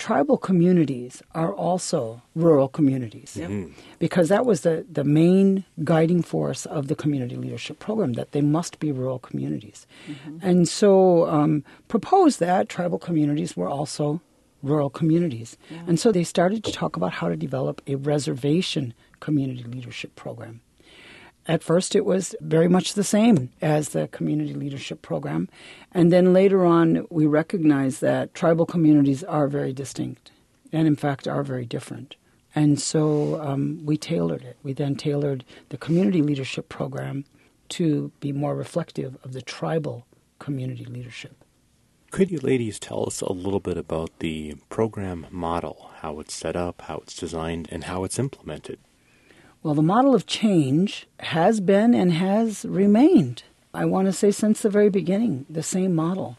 tribal 0.00 0.38
communities 0.38 1.22
are 1.34 1.52
also 1.52 2.22
rural 2.34 2.68
communities 2.68 3.36
Yep. 3.36 3.50
Mm-hmm. 3.50 3.72
because 3.98 4.30
that 4.30 4.46
was 4.46 4.62
the, 4.62 4.86
the 4.90 5.04
main 5.04 5.66
guiding 5.84 6.22
force 6.22 6.64
of 6.64 6.88
the 6.88 6.94
community 6.94 7.36
leadership 7.36 7.78
program 7.78 8.14
that 8.14 8.32
they 8.32 8.40
must 8.40 8.78
be 8.80 8.92
rural 8.92 9.18
communities 9.18 9.86
mm-hmm. 10.08 10.38
and 10.40 10.66
so 10.66 11.28
um, 11.28 11.62
proposed 11.88 12.40
that 12.40 12.70
tribal 12.70 12.98
communities 12.98 13.58
were 13.58 13.68
also 13.68 14.22
rural 14.62 14.90
communities 14.90 15.56
and 15.86 15.98
so 15.98 16.12
they 16.12 16.24
started 16.24 16.62
to 16.64 16.72
talk 16.72 16.96
about 16.96 17.12
how 17.12 17.28
to 17.28 17.36
develop 17.36 17.80
a 17.86 17.94
reservation 17.96 18.94
community 19.20 19.64
leadership 19.64 20.14
program 20.16 20.60
at 21.46 21.62
first, 21.62 21.96
it 21.96 22.04
was 22.04 22.36
very 22.40 22.68
much 22.68 22.94
the 22.94 23.02
same 23.02 23.50
as 23.60 23.88
the 23.88 24.08
community 24.08 24.54
leadership 24.54 25.02
program. 25.02 25.48
And 25.90 26.12
then 26.12 26.32
later 26.32 26.64
on, 26.64 27.06
we 27.10 27.26
recognized 27.26 28.00
that 28.02 28.34
tribal 28.34 28.66
communities 28.66 29.24
are 29.24 29.48
very 29.48 29.72
distinct 29.72 30.30
and, 30.72 30.86
in 30.86 30.96
fact, 30.96 31.26
are 31.26 31.42
very 31.42 31.66
different. 31.66 32.16
And 32.54 32.80
so 32.80 33.40
um, 33.40 33.80
we 33.84 33.96
tailored 33.96 34.42
it. 34.42 34.58
We 34.62 34.72
then 34.72 34.96
tailored 34.96 35.44
the 35.70 35.76
community 35.76 36.22
leadership 36.22 36.68
program 36.68 37.24
to 37.70 38.12
be 38.20 38.32
more 38.32 38.54
reflective 38.54 39.16
of 39.24 39.32
the 39.32 39.42
tribal 39.42 40.06
community 40.38 40.84
leadership. 40.84 41.44
Could 42.10 42.32
you 42.32 42.40
ladies 42.40 42.80
tell 42.80 43.06
us 43.06 43.20
a 43.20 43.32
little 43.32 43.60
bit 43.60 43.76
about 43.76 44.18
the 44.18 44.56
program 44.68 45.28
model, 45.30 45.92
how 45.98 46.18
it's 46.18 46.34
set 46.34 46.56
up, 46.56 46.82
how 46.82 46.96
it's 46.96 47.14
designed, 47.14 47.68
and 47.70 47.84
how 47.84 48.02
it's 48.02 48.18
implemented? 48.18 48.80
Well, 49.62 49.74
the 49.74 49.82
model 49.82 50.12
of 50.12 50.26
change 50.26 51.06
has 51.20 51.60
been 51.60 51.94
and 51.94 52.12
has 52.14 52.64
remained, 52.64 53.44
I 53.72 53.84
want 53.84 54.06
to 54.06 54.12
say, 54.12 54.32
since 54.32 54.60
the 54.60 54.68
very 54.70 54.90
beginning, 54.90 55.46
the 55.48 55.62
same 55.62 55.94
model, 55.94 56.36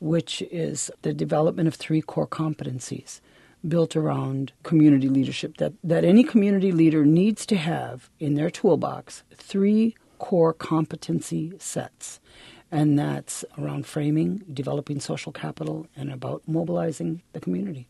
which 0.00 0.40
is 0.50 0.90
the 1.02 1.12
development 1.12 1.68
of 1.68 1.74
three 1.74 2.00
core 2.00 2.26
competencies 2.26 3.20
built 3.68 3.94
around 3.94 4.52
community 4.62 5.10
leadership 5.10 5.58
that, 5.58 5.74
that 5.84 6.04
any 6.04 6.24
community 6.24 6.72
leader 6.72 7.04
needs 7.04 7.44
to 7.46 7.56
have 7.56 8.08
in 8.18 8.34
their 8.34 8.50
toolbox 8.50 9.24
three 9.34 9.94
core 10.18 10.54
competency 10.54 11.52
sets. 11.58 12.18
And 12.72 12.98
that's 12.98 13.44
around 13.58 13.86
framing, 13.86 14.42
developing 14.52 14.98
social 14.98 15.30
capital, 15.30 15.86
and 15.94 16.10
about 16.10 16.42
mobilizing 16.48 17.22
the 17.34 17.40
community. 17.40 17.86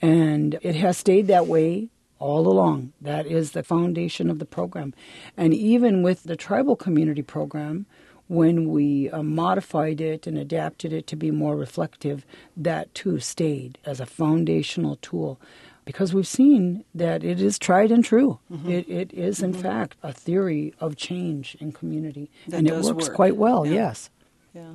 And 0.00 0.58
it 0.62 0.76
has 0.76 0.96
stayed 0.96 1.26
that 1.26 1.48
way 1.48 1.88
all 2.18 2.46
along. 2.46 2.92
That 3.00 3.26
is 3.26 3.50
the 3.50 3.62
foundation 3.62 4.30
of 4.30 4.38
the 4.38 4.46
program. 4.46 4.94
And 5.36 5.52
even 5.52 6.02
with 6.02 6.22
the 6.22 6.36
tribal 6.36 6.76
community 6.76 7.22
program, 7.22 7.86
when 8.28 8.68
we 8.70 9.10
uh, 9.10 9.22
modified 9.22 10.00
it 10.00 10.26
and 10.26 10.38
adapted 10.38 10.92
it 10.92 11.06
to 11.08 11.16
be 11.16 11.30
more 11.30 11.56
reflective, 11.56 12.24
that 12.56 12.94
too 12.94 13.20
stayed 13.20 13.78
as 13.84 14.00
a 14.00 14.06
foundational 14.06 14.96
tool. 14.96 15.40
Because 15.86 16.12
we've 16.12 16.26
seen 16.26 16.84
that 16.94 17.24
it 17.24 17.40
is 17.40 17.58
tried 17.58 17.90
and 17.90 18.04
true. 18.04 18.38
Mm-hmm. 18.52 18.70
It, 18.70 18.88
it 18.90 19.14
is, 19.14 19.42
in 19.42 19.52
mm-hmm. 19.52 19.62
fact, 19.62 19.96
a 20.02 20.12
theory 20.12 20.74
of 20.78 20.96
change 20.96 21.56
in 21.60 21.72
community. 21.72 22.28
That 22.48 22.58
and 22.58 22.68
it 22.68 22.74
works 22.74 23.08
work. 23.08 23.14
quite 23.14 23.36
well, 23.36 23.64
Yeah. 23.64 23.72
yes. 23.72 24.10
Yeah. 24.52 24.74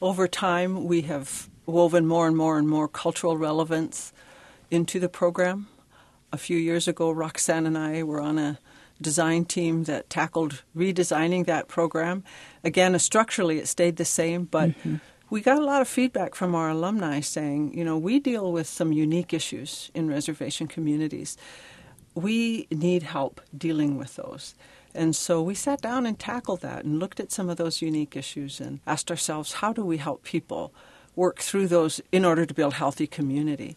Over 0.00 0.28
time, 0.28 0.84
we 0.84 1.02
have 1.02 1.48
woven 1.66 2.06
more 2.06 2.28
and 2.28 2.36
more 2.36 2.58
and 2.58 2.68
more 2.68 2.88
cultural 2.88 3.36
relevance 3.36 4.12
into 4.70 5.00
the 5.00 5.08
program. 5.08 5.66
A 6.32 6.36
few 6.36 6.56
years 6.58 6.86
ago, 6.86 7.10
Roxanne 7.10 7.66
and 7.66 7.76
I 7.76 8.02
were 8.02 8.20
on 8.20 8.38
a 8.38 8.58
design 9.00 9.44
team 9.44 9.84
that 9.84 10.10
tackled 10.10 10.62
redesigning 10.76 11.46
that 11.46 11.68
program. 11.68 12.22
Again, 12.62 12.94
uh, 12.94 12.98
structurally, 12.98 13.58
it 13.58 13.68
stayed 13.68 13.96
the 13.96 14.04
same, 14.04 14.44
but 14.44 14.70
mm-hmm. 14.70 14.96
We 15.30 15.40
got 15.40 15.58
a 15.58 15.64
lot 15.64 15.80
of 15.80 15.88
feedback 15.88 16.34
from 16.34 16.54
our 16.54 16.70
alumni 16.70 17.20
saying, 17.20 17.76
you 17.76 17.84
know, 17.84 17.98
we 17.98 18.18
deal 18.18 18.50
with 18.52 18.66
some 18.66 18.92
unique 18.92 19.34
issues 19.34 19.90
in 19.94 20.08
reservation 20.08 20.66
communities. 20.66 21.36
We 22.14 22.66
need 22.70 23.02
help 23.02 23.40
dealing 23.56 23.98
with 23.98 24.16
those. 24.16 24.54
And 24.94 25.14
so 25.14 25.42
we 25.42 25.54
sat 25.54 25.80
down 25.80 26.06
and 26.06 26.18
tackled 26.18 26.62
that 26.62 26.84
and 26.84 26.98
looked 26.98 27.20
at 27.20 27.30
some 27.30 27.48
of 27.50 27.56
those 27.56 27.82
unique 27.82 28.16
issues 28.16 28.60
and 28.60 28.80
asked 28.86 29.10
ourselves, 29.10 29.54
how 29.54 29.72
do 29.72 29.84
we 29.84 29.98
help 29.98 30.24
people 30.24 30.72
work 31.14 31.40
through 31.40 31.68
those 31.68 32.00
in 32.10 32.24
order 32.24 32.46
to 32.46 32.54
build 32.54 32.74
healthy 32.74 33.06
community? 33.06 33.76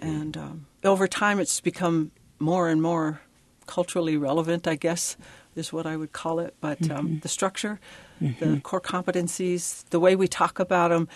And 0.00 0.36
um, 0.36 0.66
over 0.82 1.06
time, 1.06 1.38
it's 1.38 1.60
become 1.60 2.10
more 2.40 2.68
and 2.68 2.82
more 2.82 3.20
culturally 3.66 4.16
relevant, 4.16 4.66
I 4.66 4.74
guess, 4.74 5.16
is 5.54 5.72
what 5.72 5.86
I 5.86 5.96
would 5.96 6.12
call 6.12 6.40
it. 6.40 6.54
But 6.60 6.90
um, 6.90 7.20
the 7.20 7.28
structure, 7.28 7.78
the 8.20 8.60
core 8.62 8.80
competencies, 8.80 9.84
the 9.90 10.00
way 10.00 10.16
we 10.16 10.28
talk 10.28 10.58
about 10.58 10.90
them 10.90 11.08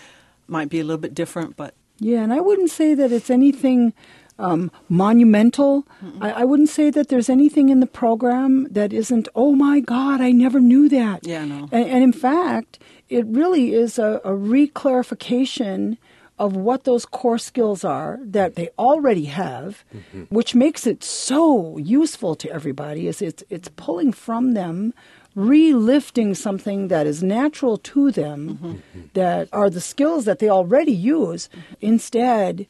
might 0.49 0.69
be 0.69 0.81
a 0.81 0.85
little 0.85 1.01
bit 1.01 1.15
different, 1.15 1.57
but 1.57 1.75
Yeah, 1.99 2.23
and 2.23 2.33
I 2.33 2.41
wouldn't 2.41 2.71
say 2.71 2.95
that 2.95 3.13
it's 3.13 3.31
anything 3.31 3.93
um, 4.39 4.71
monumental. 4.89 5.87
I, 6.21 6.33
I 6.43 6.45
wouldn't 6.45 6.69
say 6.69 6.91
that 6.91 7.09
there's 7.09 7.29
anything 7.29 7.69
in 7.69 7.81
the 7.81 7.87
program 7.87 8.67
that 8.73 8.93
isn't, 8.93 9.29
oh 9.35 9.53
my 9.55 9.81
God, 9.81 10.21
I 10.21 10.33
never 10.33 10.59
knew 10.61 10.89
that. 10.89 11.27
Yeah, 11.27 11.45
no. 11.45 11.69
And, 11.71 11.89
and 11.89 12.03
in 12.03 12.13
fact, 12.13 12.79
it 13.09 13.25
really 13.27 13.73
is 13.75 13.99
a, 13.99 14.21
a 14.25 14.31
reclarification 14.31 15.97
of 16.39 16.57
what 16.57 16.85
those 16.85 17.05
core 17.07 17.39
skills 17.39 17.85
are 17.85 18.19
that 18.25 18.57
they 18.57 18.69
already 18.79 19.27
have, 19.27 19.85
which 20.31 20.55
makes 20.55 20.87
it 20.87 21.05
so 21.05 21.77
useful 21.79 22.35
to 22.35 22.51
everybody. 22.51 23.07
Is 23.07 23.23
it's 23.23 23.45
it's 23.49 23.69
pulling 23.77 24.13
from 24.13 24.55
them, 24.55 24.93
relifting 25.35 26.35
something 26.35 26.89
that 26.89 27.07
is 27.07 27.23
natural 27.23 27.79
to 27.79 28.11
them, 28.11 28.59
mm-hmm. 28.63 29.01
that 29.15 29.49
are 29.53 29.71
the 29.71 29.81
skills 29.81 30.25
that 30.25 30.39
they 30.39 30.49
already 30.49 30.93
use. 30.93 31.49
Mm-hmm. 31.49 31.75
Instead, 31.81 32.67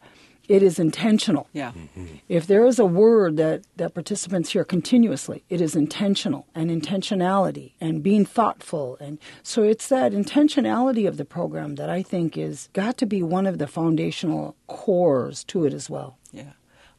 it 0.49 0.62
is 0.62 0.78
intentional. 0.78 1.49
yeah. 1.52 1.71
Mm-hmm. 1.71 2.07
If 2.28 2.47
there 2.47 2.66
is 2.66 2.78
a 2.78 2.85
word 2.85 3.37
that, 3.37 3.62
that 3.76 3.95
participants 3.95 4.50
hear 4.50 4.64
continuously, 4.64 5.45
it 5.49 5.61
is 5.61 5.76
intentional 5.76 6.47
and 6.54 6.71
intentionality 6.71 7.73
and 7.81 8.02
being 8.02 8.26
thoughtful. 8.26 8.97
And 9.00 9.19
so 9.42 9.62
it's 9.62 9.88
that 9.88 10.12
intentionality 10.12 11.07
of 11.07 11.16
the 11.16 11.25
program 11.25 11.76
that 11.76 11.88
I 11.88 12.02
think 12.02 12.37
is 12.37 12.69
got 12.73 12.97
to 12.99 13.07
be 13.07 13.23
one 13.23 13.47
of 13.47 13.59
the 13.59 13.66
foundational 13.66 14.57
cores 14.66 15.45
to 15.45 15.64
it 15.64 15.73
as 15.73 15.88
well. 15.88 16.19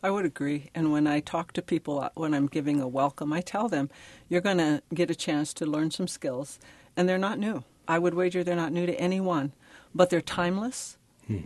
Yeah, 0.03 0.07
I 0.07 0.11
would 0.11 0.25
agree. 0.25 0.69
And 0.75 0.91
when 0.91 1.07
I 1.07 1.19
talk 1.19 1.53
to 1.53 1.61
people 1.61 1.99
uh, 1.99 2.09
when 2.15 2.33
I'm 2.33 2.47
giving 2.47 2.81
a 2.81 2.87
welcome, 2.87 3.33
I 3.33 3.41
tell 3.41 3.69
them 3.69 3.89
you're 4.29 4.41
going 4.41 4.57
to 4.57 4.81
get 4.93 5.09
a 5.09 5.15
chance 5.15 5.53
to 5.55 5.65
learn 5.65 5.91
some 5.91 6.07
skills, 6.07 6.59
and 6.95 7.07
they're 7.07 7.17
not 7.17 7.39
new. 7.39 7.63
I 7.87 7.99
would 7.99 8.13
wager 8.13 8.43
they're 8.43 8.55
not 8.55 8.71
new 8.71 8.85
to 8.85 8.93
anyone, 8.99 9.51
but 9.93 10.09
they're 10.09 10.21
timeless 10.21 10.97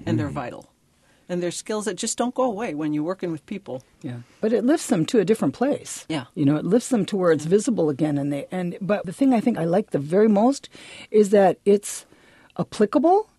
and 0.05 0.19
they're 0.19 0.29
vital. 0.29 0.71
And 1.29 1.43
they're 1.43 1.51
skills 1.51 1.85
that 1.85 1.95
just 1.95 2.17
don't 2.17 2.33
go 2.33 2.43
away 2.43 2.73
when 2.73 2.93
you're 2.93 3.03
working 3.03 3.31
with 3.31 3.45
people. 3.45 3.83
Yeah. 4.01 4.19
But 4.39 4.53
it 4.53 4.63
lifts 4.63 4.87
them 4.87 5.05
to 5.07 5.19
a 5.19 5.25
different 5.25 5.53
place. 5.53 6.05
Yeah. 6.07 6.25
You 6.35 6.45
know, 6.45 6.55
it 6.55 6.63
lifts 6.63 6.89
them 6.89 7.05
to 7.07 7.17
where 7.17 7.31
it's 7.31 7.45
visible 7.45 7.89
again 7.89 8.17
and 8.17 8.31
they 8.31 8.47
and 8.51 8.77
but 8.79 9.05
the 9.05 9.11
thing 9.11 9.33
I 9.33 9.41
think 9.41 9.57
I 9.57 9.65
like 9.65 9.91
the 9.91 9.99
very 9.99 10.29
most 10.29 10.69
is 11.11 11.31
that 11.31 11.59
it's 11.65 12.05
applicable 12.57 13.29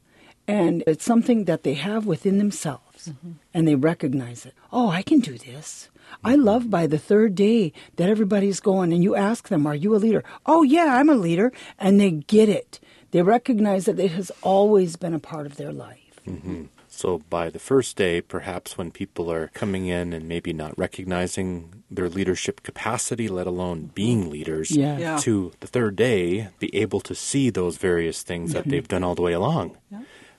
and 0.48 0.82
it's 0.86 1.04
something 1.04 1.44
that 1.44 1.62
they 1.62 1.74
have 1.74 2.06
within 2.06 2.38
themselves 2.38 3.08
mm-hmm. 3.08 3.32
and 3.52 3.68
they 3.68 3.74
recognize 3.74 4.46
it. 4.46 4.54
Oh, 4.72 4.88
I 4.88 5.02
can 5.02 5.20
do 5.20 5.36
this. 5.36 5.90
I 6.24 6.34
love 6.34 6.70
by 6.70 6.86
the 6.86 6.98
third 6.98 7.34
day 7.34 7.72
that 7.96 8.08
everybody's 8.08 8.60
going 8.60 8.92
and 8.92 9.02
you 9.02 9.14
ask 9.14 9.48
them, 9.48 9.66
Are 9.66 9.74
you 9.74 9.94
a 9.94 9.98
leader? 9.98 10.24
Oh, 10.46 10.62
yeah, 10.62 10.96
I'm 10.96 11.10
a 11.10 11.14
leader. 11.14 11.52
And 11.78 12.00
they 12.00 12.10
get 12.10 12.48
it. 12.48 12.80
They 13.10 13.22
recognize 13.22 13.84
that 13.84 14.00
it 14.00 14.12
has 14.12 14.32
always 14.42 14.96
been 14.96 15.14
a 15.14 15.18
part 15.18 15.46
of 15.46 15.56
their 15.56 15.72
life. 15.72 16.20
Mm-hmm. 16.26 16.64
So 16.88 17.18
by 17.30 17.48
the 17.48 17.60
first 17.60 17.96
day, 17.96 18.20
perhaps 18.20 18.76
when 18.76 18.90
people 18.90 19.30
are 19.30 19.48
coming 19.54 19.86
in 19.86 20.12
and 20.12 20.26
maybe 20.26 20.52
not 20.52 20.76
recognizing 20.76 21.84
their 21.90 22.08
leadership 22.08 22.62
capacity, 22.62 23.28
let 23.28 23.46
alone 23.46 23.90
being 23.94 24.30
leaders, 24.30 24.70
Yeah. 24.72 24.98
Yeah. 24.98 25.18
to 25.18 25.52
the 25.60 25.68
third 25.68 25.94
day, 25.94 26.48
be 26.58 26.74
able 26.74 27.00
to 27.00 27.14
see 27.14 27.50
those 27.50 27.76
various 27.76 28.22
things 28.22 28.52
that 28.52 28.62
mm-hmm. 28.62 28.70
they've 28.70 28.88
done 28.88 29.04
all 29.04 29.14
the 29.14 29.22
way 29.22 29.32
along. 29.32 29.76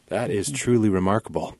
That 0.10 0.32
is 0.32 0.52
truly 0.52 0.90
remarkable. 0.90 1.56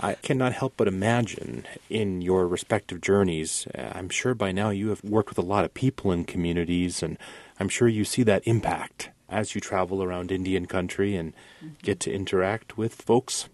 I 0.00 0.14
cannot 0.14 0.52
help 0.52 0.74
but 0.76 0.88
imagine 0.88 1.66
in 1.88 2.22
your 2.22 2.48
respective 2.48 3.00
journeys, 3.00 3.68
uh, 3.78 3.92
I'm 3.92 4.08
sure 4.08 4.34
by 4.34 4.50
now 4.52 4.70
you 4.70 4.88
have 4.88 5.04
worked 5.04 5.28
with 5.28 5.38
a 5.38 5.42
lot 5.42 5.64
of 5.64 5.74
people 5.74 6.10
in 6.10 6.24
communities, 6.24 7.02
and 7.02 7.16
I'm 7.60 7.68
sure 7.68 7.86
you 7.86 8.04
see 8.04 8.24
that 8.24 8.42
impact 8.46 9.10
as 9.28 9.54
you 9.54 9.60
travel 9.60 10.02
around 10.02 10.32
Indian 10.32 10.66
country 10.66 11.14
and 11.14 11.32
get 11.82 12.00
to 12.00 12.12
interact 12.12 12.76
with 12.76 12.94
folks. 12.94 13.48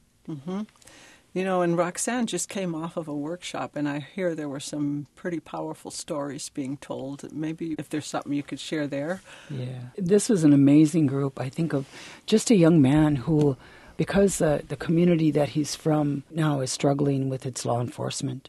You 1.32 1.44
know, 1.44 1.62
and 1.62 1.76
Roxanne 1.76 2.26
just 2.26 2.48
came 2.48 2.74
off 2.74 2.96
of 2.96 3.06
a 3.06 3.14
workshop, 3.14 3.76
and 3.76 3.88
I 3.88 4.00
hear 4.00 4.34
there 4.34 4.48
were 4.48 4.58
some 4.58 5.06
pretty 5.14 5.38
powerful 5.38 5.90
stories 5.90 6.48
being 6.48 6.76
told. 6.78 7.32
Maybe 7.32 7.76
if 7.78 7.88
there's 7.88 8.06
something 8.06 8.32
you 8.32 8.42
could 8.42 8.58
share 8.58 8.86
there. 8.88 9.22
Yeah. 9.48 9.90
This 9.96 10.28
was 10.28 10.42
an 10.42 10.52
amazing 10.52 11.06
group. 11.06 11.38
I 11.40 11.48
think 11.48 11.72
of 11.72 11.86
just 12.26 12.50
a 12.50 12.56
young 12.56 12.82
man 12.82 13.16
who 13.16 13.56
because 14.00 14.40
uh, 14.40 14.62
the 14.68 14.76
community 14.76 15.30
that 15.30 15.50
he's 15.50 15.74
from 15.74 16.22
now 16.30 16.60
is 16.60 16.72
struggling 16.72 17.28
with 17.28 17.44
its 17.44 17.66
law 17.66 17.82
enforcement. 17.82 18.48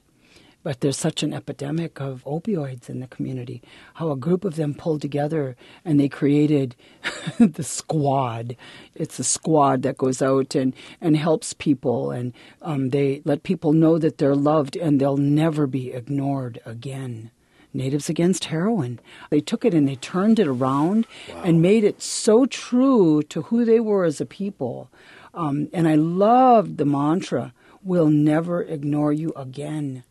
But 0.64 0.80
there's 0.80 0.96
such 0.96 1.24
an 1.24 1.34
epidemic 1.34 2.00
of 2.00 2.24
opioids 2.24 2.90
in 2.90 3.02
the 3.02 3.08
community. 3.08 3.62
How 3.96 4.12
a 4.12 4.16
group 4.16 4.46
of 4.46 4.56
them 4.56 4.74
pulled 4.74 5.02
together 5.02 5.58
and 5.84 6.00
they 6.00 6.08
created 6.08 6.78
the 7.38 7.66
squad. 7.66 8.56
It's 8.96 9.20
a 9.20 9.26
squad 9.26 9.82
that 9.82 9.98
goes 9.98 10.22
out 10.22 10.56
and, 10.56 10.74
and 11.02 11.18
helps 11.18 11.52
people, 11.52 12.12
and 12.12 12.32
um, 12.62 12.92
they 12.92 13.22
let 13.26 13.44
people 13.44 13.74
know 13.74 13.98
that 13.98 14.20
they're 14.20 14.38
loved 14.38 14.78
and 14.78 15.02
they'll 15.02 15.18
never 15.18 15.68
be 15.68 15.92
ignored 15.92 16.62
again. 16.66 17.30
Natives 17.74 18.10
Against 18.10 18.46
Heroin. 18.46 19.00
They 19.30 19.40
took 19.40 19.66
it 19.66 19.74
and 19.74 19.88
they 19.88 19.96
turned 19.96 20.40
it 20.40 20.48
around 20.48 21.08
wow. 21.30 21.42
and 21.44 21.62
made 21.62 21.84
it 21.84 22.02
so 22.02 22.46
true 22.46 23.22
to 23.24 23.44
who 23.44 23.66
they 23.66 23.80
were 23.80 24.04
as 24.04 24.20
a 24.20 24.26
people. 24.26 24.90
Um, 25.34 25.70
and 25.72 25.88
I 25.88 25.96
loved 25.96 26.78
the 26.78 26.86
mantra, 26.86 27.54
we'll 27.84 28.10
never 28.10 28.62
ignore 28.62 29.14
you 29.14 29.32
again. 29.36 30.04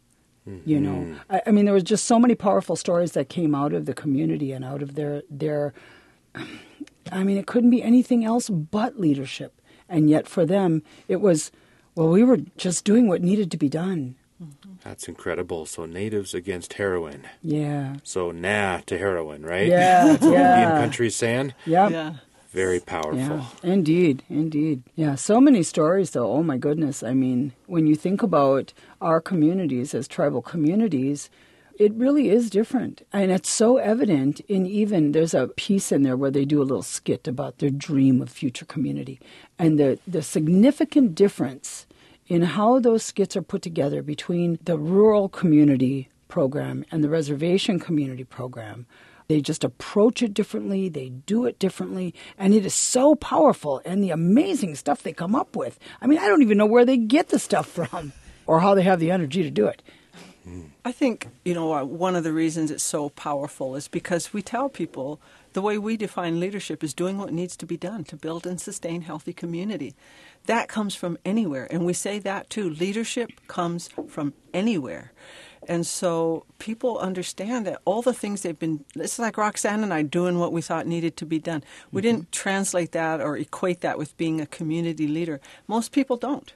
Mm-hmm. 0.48 0.68
You 0.68 0.80
know, 0.80 0.90
mm-hmm. 0.90 1.16
I, 1.28 1.42
I, 1.46 1.50
mean, 1.50 1.66
there 1.66 1.74
was 1.74 1.82
just 1.82 2.06
so 2.06 2.18
many 2.18 2.34
powerful 2.34 2.76
stories 2.76 3.12
that 3.12 3.28
came 3.28 3.54
out 3.54 3.72
of 3.72 3.84
the 3.84 3.94
community 3.94 4.52
and 4.52 4.64
out 4.64 4.82
of 4.82 4.94
their 4.94 5.22
their. 5.30 5.74
I 7.12 7.24
mean, 7.24 7.38
it 7.38 7.46
couldn't 7.46 7.70
be 7.70 7.82
anything 7.82 8.24
else 8.24 8.48
but 8.48 8.98
leadership, 9.00 9.60
and 9.88 10.08
yet 10.08 10.28
for 10.28 10.46
them, 10.46 10.82
it 11.08 11.20
was, 11.20 11.50
well, 11.94 12.08
we 12.08 12.22
were 12.22 12.38
just 12.56 12.84
doing 12.84 13.08
what 13.08 13.22
needed 13.22 13.50
to 13.50 13.56
be 13.56 13.68
done. 13.68 14.14
That's 14.84 15.08
incredible. 15.08 15.66
So 15.66 15.84
natives 15.84 16.34
against 16.34 16.74
heroin. 16.74 17.26
Yeah. 17.42 17.96
So 18.02 18.30
nah 18.30 18.80
to 18.86 18.98
heroin, 18.98 19.42
right? 19.42 19.68
Yeah. 19.68 20.04
That's 20.06 20.22
what 20.22 20.32
yeah. 20.32 20.62
Indian 20.62 20.80
country's 20.82 21.16
saying. 21.16 21.54
Yep. 21.66 21.90
Yeah. 21.90 22.14
Very 22.52 22.80
powerful. 22.80 23.14
Yeah, 23.16 23.44
indeed, 23.62 24.24
indeed. 24.28 24.82
Yeah, 24.96 25.14
so 25.14 25.40
many 25.40 25.62
stories, 25.62 26.10
though. 26.10 26.32
Oh 26.32 26.42
my 26.42 26.58
goodness. 26.58 27.00
I 27.00 27.14
mean, 27.14 27.52
when 27.66 27.86
you 27.86 27.94
think 27.94 28.24
about 28.24 28.72
our 29.00 29.20
communities 29.20 29.94
as 29.94 30.08
tribal 30.08 30.42
communities, 30.42 31.30
it 31.78 31.94
really 31.94 32.28
is 32.28 32.50
different. 32.50 33.06
And 33.12 33.30
it's 33.30 33.48
so 33.48 33.76
evident 33.76 34.40
in 34.40 34.66
even, 34.66 35.12
there's 35.12 35.32
a 35.32 35.46
piece 35.46 35.92
in 35.92 36.02
there 36.02 36.16
where 36.16 36.32
they 36.32 36.44
do 36.44 36.60
a 36.60 36.64
little 36.64 36.82
skit 36.82 37.28
about 37.28 37.58
their 37.58 37.70
dream 37.70 38.20
of 38.20 38.28
future 38.28 38.66
community 38.66 39.20
and 39.56 39.78
the, 39.78 40.00
the 40.06 40.20
significant 40.20 41.14
difference 41.14 41.86
in 42.30 42.42
how 42.42 42.78
those 42.78 43.02
skits 43.02 43.36
are 43.36 43.42
put 43.42 43.60
together 43.60 44.02
between 44.02 44.56
the 44.62 44.78
rural 44.78 45.28
community 45.28 46.08
program 46.28 46.84
and 46.92 47.02
the 47.02 47.08
reservation 47.10 47.80
community 47.80 48.24
program 48.24 48.86
they 49.30 49.40
just 49.40 49.62
approach 49.62 50.24
it 50.24 50.34
differently, 50.34 50.88
they 50.88 51.10
do 51.10 51.46
it 51.46 51.60
differently, 51.60 52.12
and 52.36 52.52
it 52.52 52.66
is 52.66 52.74
so 52.74 53.14
powerful 53.14 53.80
and 53.84 54.02
the 54.02 54.10
amazing 54.10 54.74
stuff 54.74 55.04
they 55.04 55.12
come 55.12 55.36
up 55.36 55.54
with. 55.54 55.78
I 56.00 56.08
mean, 56.08 56.18
I 56.18 56.26
don't 56.26 56.42
even 56.42 56.58
know 56.58 56.66
where 56.66 56.84
they 56.84 56.96
get 56.96 57.28
the 57.28 57.38
stuff 57.38 57.68
from 57.68 58.12
or 58.48 58.58
how 58.58 58.74
they 58.74 58.82
have 58.82 58.98
the 58.98 59.12
energy 59.12 59.44
to 59.44 59.50
do 59.50 59.66
it. 59.68 59.84
I 60.84 60.90
think, 60.90 61.28
you 61.44 61.54
know, 61.54 61.72
uh, 61.74 61.84
one 61.84 62.16
of 62.16 62.24
the 62.24 62.32
reasons 62.32 62.72
it's 62.72 62.82
so 62.82 63.10
powerful 63.10 63.76
is 63.76 63.86
because 63.86 64.32
we 64.32 64.42
tell 64.42 64.68
people 64.68 65.20
the 65.52 65.62
way 65.62 65.78
we 65.78 65.96
define 65.96 66.40
leadership 66.40 66.82
is 66.82 66.94
doing 66.94 67.18
what 67.18 67.32
needs 67.32 67.56
to 67.58 67.66
be 67.66 67.76
done 67.76 68.02
to 68.04 68.16
build 68.16 68.46
and 68.46 68.60
sustain 68.60 69.02
healthy 69.02 69.32
community. 69.32 69.94
That 70.50 70.66
comes 70.66 70.96
from 70.96 71.16
anywhere. 71.24 71.68
And 71.70 71.86
we 71.86 71.92
say 71.92 72.18
that 72.18 72.50
too. 72.50 72.68
Leadership 72.68 73.30
comes 73.46 73.88
from 74.08 74.34
anywhere. 74.52 75.12
And 75.68 75.86
so 75.86 76.44
people 76.58 76.98
understand 76.98 77.68
that 77.68 77.80
all 77.84 78.02
the 78.02 78.12
things 78.12 78.42
they've 78.42 78.58
been, 78.58 78.84
it's 78.96 79.20
like 79.20 79.38
Roxanne 79.38 79.84
and 79.84 79.94
I 79.94 80.02
doing 80.02 80.40
what 80.40 80.52
we 80.52 80.60
thought 80.60 80.88
needed 80.88 81.16
to 81.18 81.24
be 81.24 81.38
done. 81.38 81.62
We 81.92 82.02
mm-hmm. 82.02 82.08
didn't 82.08 82.32
translate 82.32 82.90
that 82.90 83.20
or 83.20 83.36
equate 83.36 83.80
that 83.82 83.96
with 83.96 84.16
being 84.16 84.40
a 84.40 84.46
community 84.46 85.06
leader. 85.06 85.40
Most 85.68 85.92
people 85.92 86.16
don't. 86.16 86.52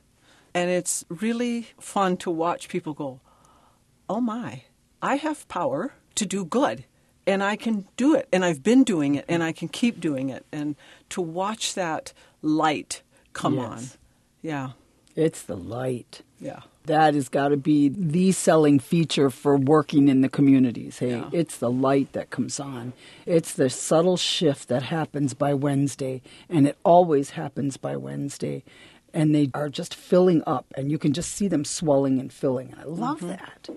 And 0.54 0.70
it's 0.70 1.04
really 1.08 1.68
fun 1.78 2.16
to 2.16 2.32
watch 2.32 2.68
people 2.68 2.94
go, 2.94 3.20
oh 4.08 4.20
my, 4.20 4.64
I 5.00 5.18
have 5.18 5.46
power 5.46 5.94
to 6.16 6.26
do 6.26 6.44
good 6.44 6.84
and 7.28 7.44
I 7.44 7.54
can 7.54 7.86
do 7.96 8.16
it 8.16 8.28
and 8.32 8.44
I've 8.44 8.64
been 8.64 8.82
doing 8.82 9.14
it 9.14 9.24
and 9.28 9.44
I 9.44 9.52
can 9.52 9.68
keep 9.68 10.00
doing 10.00 10.30
it. 10.30 10.44
And 10.50 10.74
to 11.10 11.20
watch 11.20 11.74
that 11.74 12.12
light 12.42 13.03
come 13.34 13.56
yes. 13.56 13.66
on. 13.66 13.84
Yeah. 14.42 14.70
It's 15.14 15.42
the 15.42 15.56
light. 15.56 16.22
Yeah. 16.40 16.60
That 16.86 17.14
has 17.14 17.28
got 17.28 17.48
to 17.48 17.56
be 17.56 17.88
the 17.88 18.32
selling 18.32 18.78
feature 18.78 19.30
for 19.30 19.56
working 19.56 20.08
in 20.08 20.20
the 20.20 20.28
communities. 20.28 20.98
Hey, 20.98 21.10
yeah. 21.10 21.30
it's 21.32 21.56
the 21.56 21.70
light 21.70 22.12
that 22.12 22.30
comes 22.30 22.58
on. 22.60 22.92
It's 23.24 23.52
the 23.54 23.70
subtle 23.70 24.16
shift 24.16 24.68
that 24.68 24.82
happens 24.82 25.32
by 25.32 25.54
Wednesday, 25.54 26.20
and 26.48 26.66
it 26.66 26.76
always 26.84 27.30
happens 27.30 27.76
by 27.76 27.96
Wednesday. 27.96 28.64
And 29.14 29.34
they 29.34 29.50
are 29.54 29.68
just 29.68 29.94
filling 29.94 30.42
up, 30.46 30.66
and 30.76 30.90
you 30.90 30.98
can 30.98 31.12
just 31.12 31.32
see 31.32 31.48
them 31.48 31.64
swelling 31.64 32.18
and 32.18 32.32
filling. 32.32 32.72
And 32.72 32.80
I 32.80 32.84
love 32.84 33.18
mm-hmm. 33.18 33.28
that. 33.28 33.68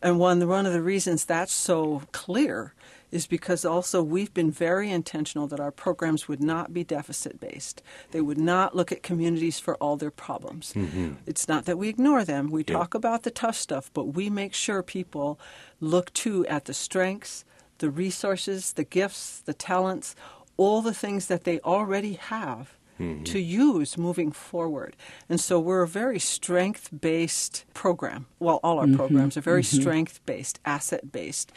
And 0.00 0.18
one 0.18 0.46
one 0.46 0.64
of 0.64 0.72
the 0.72 0.82
reasons 0.82 1.24
that's 1.24 1.52
so 1.52 2.02
clear 2.12 2.72
is 3.10 3.26
because 3.26 3.64
also 3.64 4.02
we've 4.02 4.32
been 4.34 4.50
very 4.50 4.90
intentional 4.90 5.46
that 5.48 5.60
our 5.60 5.70
programs 5.70 6.28
would 6.28 6.42
not 6.42 6.72
be 6.72 6.84
deficit 6.84 7.40
based. 7.40 7.82
They 8.10 8.20
would 8.20 8.38
not 8.38 8.76
look 8.76 8.92
at 8.92 9.02
communities 9.02 9.58
for 9.58 9.76
all 9.76 9.96
their 9.96 10.10
problems. 10.10 10.72
Mm-hmm. 10.74 11.14
It's 11.26 11.48
not 11.48 11.64
that 11.64 11.78
we 11.78 11.88
ignore 11.88 12.24
them. 12.24 12.50
We 12.50 12.64
talk 12.64 12.94
about 12.94 13.22
the 13.22 13.30
tough 13.30 13.56
stuff, 13.56 13.90
but 13.94 14.14
we 14.14 14.28
make 14.28 14.54
sure 14.54 14.82
people 14.82 15.40
look 15.80 16.12
too 16.12 16.46
at 16.46 16.66
the 16.66 16.74
strengths, 16.74 17.44
the 17.78 17.90
resources, 17.90 18.74
the 18.74 18.84
gifts, 18.84 19.40
the 19.40 19.54
talents, 19.54 20.14
all 20.56 20.82
the 20.82 20.94
things 20.94 21.26
that 21.26 21.44
they 21.44 21.60
already 21.60 22.14
have. 22.14 22.74
Mm-hmm. 23.00 23.22
To 23.22 23.38
use 23.38 23.96
moving 23.96 24.32
forward. 24.32 24.96
And 25.28 25.38
so 25.38 25.60
we're 25.60 25.82
a 25.82 25.86
very 25.86 26.18
strength 26.18 26.88
based 27.00 27.64
program. 27.72 28.26
Well, 28.40 28.58
all 28.64 28.80
our 28.80 28.86
mm-hmm. 28.86 28.96
programs 28.96 29.36
are 29.36 29.40
very 29.40 29.62
mm-hmm. 29.62 29.80
strength 29.80 30.18
based, 30.26 30.58
asset 30.64 31.12
based 31.12 31.52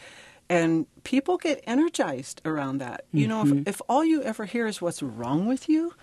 and 0.52 0.86
people 1.04 1.38
get 1.38 1.62
energized 1.66 2.42
around 2.44 2.78
that. 2.78 3.04
You 3.12 3.26
know, 3.26 3.44
mm-hmm. 3.44 3.60
if, 3.60 3.68
if 3.68 3.82
all 3.88 4.04
you 4.04 4.22
ever 4.22 4.44
hear 4.44 4.66
is 4.66 4.82
what's 4.82 5.02
wrong 5.02 5.46
with 5.46 5.68
you, 5.68 5.94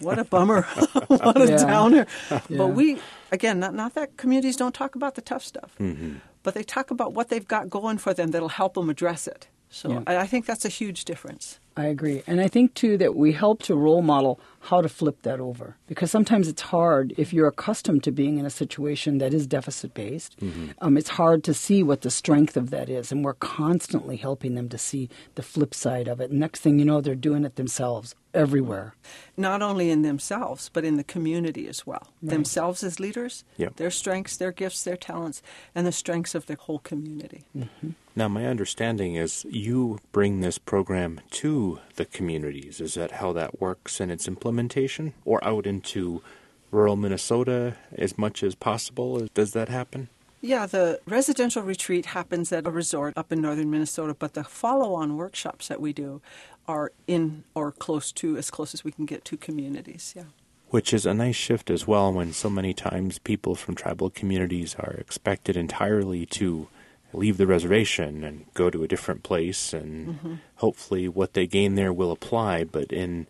what 0.00 0.18
a 0.18 0.24
bummer, 0.24 0.62
what 1.08 1.40
a 1.40 1.48
yeah. 1.48 1.56
downer. 1.56 2.06
Yeah. 2.30 2.40
But 2.48 2.68
we, 2.68 2.98
again, 3.30 3.60
not, 3.60 3.74
not 3.74 3.94
that 3.94 4.16
communities 4.16 4.56
don't 4.56 4.74
talk 4.74 4.94
about 4.94 5.14
the 5.14 5.20
tough 5.20 5.44
stuff, 5.44 5.74
mm-hmm. 5.78 6.14
but 6.42 6.54
they 6.54 6.62
talk 6.62 6.90
about 6.90 7.12
what 7.12 7.28
they've 7.28 7.46
got 7.46 7.68
going 7.68 7.98
for 7.98 8.14
them 8.14 8.30
that'll 8.30 8.48
help 8.48 8.74
them 8.74 8.88
address 8.88 9.26
it. 9.26 9.48
So 9.68 9.90
yeah. 9.90 10.02
I, 10.06 10.16
I 10.18 10.26
think 10.26 10.46
that's 10.46 10.64
a 10.64 10.70
huge 10.70 11.04
difference. 11.04 11.58
I 11.76 11.86
agree. 11.86 12.22
And 12.26 12.40
I 12.40 12.46
think, 12.46 12.74
too, 12.74 12.96
that 12.98 13.16
we 13.16 13.32
help 13.32 13.62
to 13.64 13.74
role 13.74 14.02
model 14.02 14.38
how 14.60 14.80
to 14.80 14.88
flip 14.88 15.22
that 15.22 15.40
over. 15.40 15.76
Because 15.88 16.10
sometimes 16.10 16.46
it's 16.46 16.62
hard 16.62 17.12
if 17.16 17.32
you're 17.32 17.48
accustomed 17.48 18.04
to 18.04 18.12
being 18.12 18.38
in 18.38 18.46
a 18.46 18.50
situation 18.50 19.18
that 19.18 19.34
is 19.34 19.46
deficit 19.46 19.92
based. 19.92 20.38
Mm-hmm. 20.38 20.70
Um, 20.80 20.96
it's 20.96 21.10
hard 21.10 21.42
to 21.44 21.54
see 21.54 21.82
what 21.82 22.02
the 22.02 22.10
strength 22.10 22.56
of 22.56 22.70
that 22.70 22.88
is. 22.88 23.10
And 23.10 23.24
we're 23.24 23.34
constantly 23.34 24.16
helping 24.16 24.54
them 24.54 24.68
to 24.68 24.78
see 24.78 25.08
the 25.34 25.42
flip 25.42 25.74
side 25.74 26.06
of 26.06 26.20
it. 26.20 26.30
next 26.30 26.60
thing 26.60 26.78
you 26.78 26.84
know, 26.84 27.00
they're 27.00 27.16
doing 27.16 27.44
it 27.44 27.56
themselves 27.56 28.14
everywhere. 28.34 28.94
Not 29.36 29.62
only 29.62 29.90
in 29.90 30.02
themselves, 30.02 30.70
but 30.72 30.84
in 30.84 30.96
the 30.96 31.04
community 31.04 31.68
as 31.68 31.86
well. 31.86 32.08
Right. 32.22 32.30
Themselves 32.32 32.82
as 32.82 33.00
leaders, 33.00 33.44
yep. 33.56 33.76
their 33.76 33.90
strengths, 33.90 34.36
their 34.36 34.52
gifts, 34.52 34.84
their 34.84 34.96
talents, 34.96 35.42
and 35.74 35.86
the 35.86 35.92
strengths 35.92 36.34
of 36.34 36.46
the 36.46 36.56
whole 36.56 36.80
community. 36.80 37.44
Mm-hmm. 37.56 37.90
Now, 38.16 38.28
my 38.28 38.46
understanding 38.46 39.16
is 39.16 39.44
you 39.48 39.98
bring 40.12 40.40
this 40.40 40.58
program 40.58 41.20
to 41.32 41.80
the 41.96 42.04
communities. 42.04 42.80
Is 42.80 42.94
that 42.94 43.12
how 43.12 43.32
that 43.32 43.60
works 43.60 44.00
in 44.00 44.10
its 44.10 44.28
implementation? 44.28 45.14
Or 45.24 45.44
out 45.44 45.66
into 45.66 46.22
rural 46.70 46.96
Minnesota 46.96 47.76
as 47.96 48.16
much 48.16 48.42
as 48.42 48.54
possible? 48.54 49.26
Does 49.34 49.52
that 49.52 49.68
happen? 49.68 50.08
Yeah, 50.44 50.66
the 50.66 51.00
residential 51.06 51.62
retreat 51.62 52.04
happens 52.04 52.52
at 52.52 52.66
a 52.66 52.70
resort 52.70 53.16
up 53.16 53.32
in 53.32 53.40
northern 53.40 53.70
Minnesota, 53.70 54.12
but 54.12 54.34
the 54.34 54.44
follow 54.44 54.92
on 54.92 55.16
workshops 55.16 55.68
that 55.68 55.80
we 55.80 55.94
do 55.94 56.20
are 56.68 56.92
in 57.06 57.44
or 57.54 57.72
close 57.72 58.12
to, 58.12 58.36
as 58.36 58.50
close 58.50 58.74
as 58.74 58.84
we 58.84 58.92
can 58.92 59.06
get 59.06 59.24
to 59.24 59.38
communities. 59.38 60.12
Yeah. 60.14 60.24
Which 60.68 60.92
is 60.92 61.06
a 61.06 61.14
nice 61.14 61.34
shift 61.34 61.70
as 61.70 61.86
well 61.86 62.12
when 62.12 62.34
so 62.34 62.50
many 62.50 62.74
times 62.74 63.18
people 63.18 63.54
from 63.54 63.74
tribal 63.74 64.10
communities 64.10 64.76
are 64.78 64.92
expected 64.98 65.56
entirely 65.56 66.26
to 66.26 66.68
leave 67.14 67.38
the 67.38 67.46
reservation 67.46 68.22
and 68.22 68.44
go 68.52 68.68
to 68.68 68.84
a 68.84 68.88
different 68.88 69.22
place, 69.22 69.72
and 69.72 70.08
mm-hmm. 70.08 70.34
hopefully 70.56 71.08
what 71.08 71.32
they 71.32 71.46
gain 71.46 71.74
there 71.74 71.92
will 71.92 72.12
apply. 72.12 72.64
But 72.64 72.92
in 72.92 73.28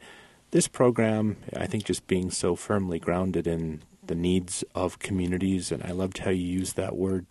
this 0.50 0.66
program, 0.66 1.36
I 1.56 1.66
think 1.66 1.84
just 1.84 2.08
being 2.08 2.32
so 2.32 2.56
firmly 2.56 2.98
grounded 2.98 3.46
in 3.46 3.82
the 4.06 4.14
needs 4.14 4.64
of 4.74 4.98
communities, 4.98 5.72
and 5.72 5.82
I 5.82 5.92
loved 5.92 6.18
how 6.18 6.30
you 6.30 6.44
used 6.44 6.76
that 6.76 6.96
word 6.96 7.26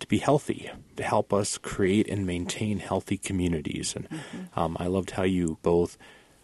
to 0.00 0.06
be 0.06 0.18
healthy, 0.18 0.70
to 0.96 1.02
help 1.02 1.32
us 1.32 1.58
create 1.58 2.08
and 2.08 2.26
maintain 2.26 2.80
healthy 2.80 3.16
communities. 3.16 3.94
And 3.96 4.08
mm-hmm. 4.08 4.58
um, 4.58 4.76
I 4.78 4.86
loved 4.86 5.12
how 5.12 5.22
you 5.22 5.58
both 5.62 5.96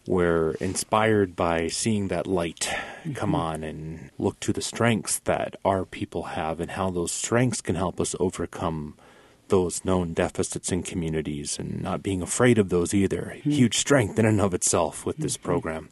were 0.06 0.56
inspired 0.60 1.36
by 1.36 1.68
seeing 1.68 2.08
that 2.08 2.26
light 2.26 2.70
mm-hmm. 2.70 3.12
come 3.12 3.34
on 3.34 3.62
and 3.62 4.10
look 4.16 4.40
to 4.40 4.52
the 4.52 4.62
strengths 4.62 5.18
that 5.20 5.56
our 5.64 5.84
people 5.84 6.22
have 6.22 6.60
and 6.60 6.72
how 6.72 6.90
those 6.90 7.12
strengths 7.12 7.60
can 7.60 7.74
help 7.74 8.00
us 8.00 8.16
overcome 8.18 8.96
those 9.48 9.84
known 9.84 10.12
deficits 10.12 10.70
in 10.70 10.82
communities 10.82 11.58
and 11.58 11.82
not 11.82 12.02
being 12.02 12.22
afraid 12.22 12.58
of 12.58 12.68
those 12.68 12.94
either. 12.94 13.34
Mm-hmm. 13.36 13.50
Huge 13.50 13.78
strength 13.78 14.18
in 14.18 14.24
and 14.24 14.40
of 14.40 14.54
itself 14.54 15.04
with 15.04 15.18
this 15.18 15.36
mm-hmm. 15.36 15.46
program. 15.46 15.88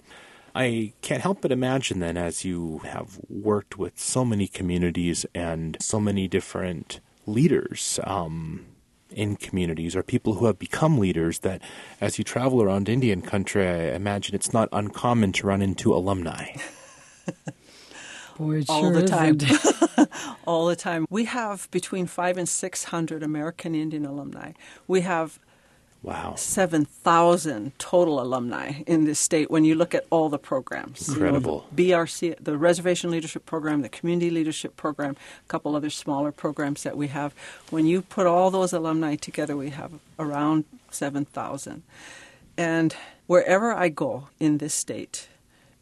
I 0.56 0.94
can't 1.02 1.20
help 1.20 1.42
but 1.42 1.52
imagine 1.52 2.00
then, 2.00 2.16
as 2.16 2.42
you 2.42 2.78
have 2.78 3.20
worked 3.28 3.76
with 3.76 3.98
so 3.98 4.24
many 4.24 4.48
communities 4.48 5.26
and 5.34 5.76
so 5.82 6.00
many 6.00 6.28
different 6.28 7.00
leaders 7.26 8.00
um, 8.04 8.64
in 9.10 9.36
communities 9.36 9.94
or 9.94 10.02
people 10.02 10.36
who 10.36 10.46
have 10.46 10.58
become 10.58 10.98
leaders, 10.98 11.40
that 11.40 11.60
as 12.00 12.16
you 12.16 12.24
travel 12.24 12.62
around 12.62 12.88
Indian 12.88 13.20
country, 13.20 13.68
I 13.68 13.94
imagine 13.94 14.34
it's 14.34 14.54
not 14.54 14.70
uncommon 14.72 15.32
to 15.32 15.46
run 15.46 15.60
into 15.60 15.92
alumni. 15.92 16.56
Boy, 18.38 18.60
it 18.60 18.70
all 18.70 18.80
sure 18.80 18.92
the 18.94 19.06
time. 19.06 19.38
all 20.46 20.64
the 20.64 20.76
time. 20.76 21.04
We 21.10 21.26
have 21.26 21.70
between 21.70 22.06
five 22.06 22.38
and 22.38 22.48
six 22.48 22.84
hundred 22.84 23.22
American 23.22 23.74
Indian 23.74 24.06
alumni. 24.06 24.52
We 24.86 25.02
have 25.02 25.38
Wow. 26.02 26.34
seven 26.36 26.84
thousand 26.84 27.76
total 27.78 28.20
alumni 28.20 28.82
in 28.86 29.04
this 29.04 29.18
state. 29.18 29.50
When 29.50 29.64
you 29.64 29.74
look 29.74 29.94
at 29.94 30.06
all 30.10 30.28
the 30.28 30.38
programs, 30.38 31.08
You 31.08 31.14
know, 31.14 31.26
Incredible. 31.26 31.66
the 31.72 31.90
BRC, 31.90 32.36
the 32.42 32.56
Reservation 32.56 33.10
Leadership 33.10 33.44
Program, 33.44 33.82
the 33.82 33.88
Community 33.88 34.30
Leadership 34.30 34.76
Program, 34.76 35.16
a 35.44 35.48
couple 35.48 35.74
other 35.74 35.90
smaller 35.90 36.30
programs 36.30 36.82
that 36.84 36.96
we 36.96 37.08
have. 37.08 37.34
When 37.70 37.86
you 37.86 38.02
put 38.02 38.26
all 38.26 38.50
those 38.52 38.72
alumni 38.72 39.16
together, 39.16 39.56
we 39.56 39.70
have 39.70 39.92
around 40.18 40.64
seven 40.90 41.24
thousand. 41.24 41.82
And 42.56 42.94
wherever 43.26 43.72
I 43.72 43.88
go 43.88 44.28
in 44.38 44.58
this 44.58 44.74
state, 44.74 45.28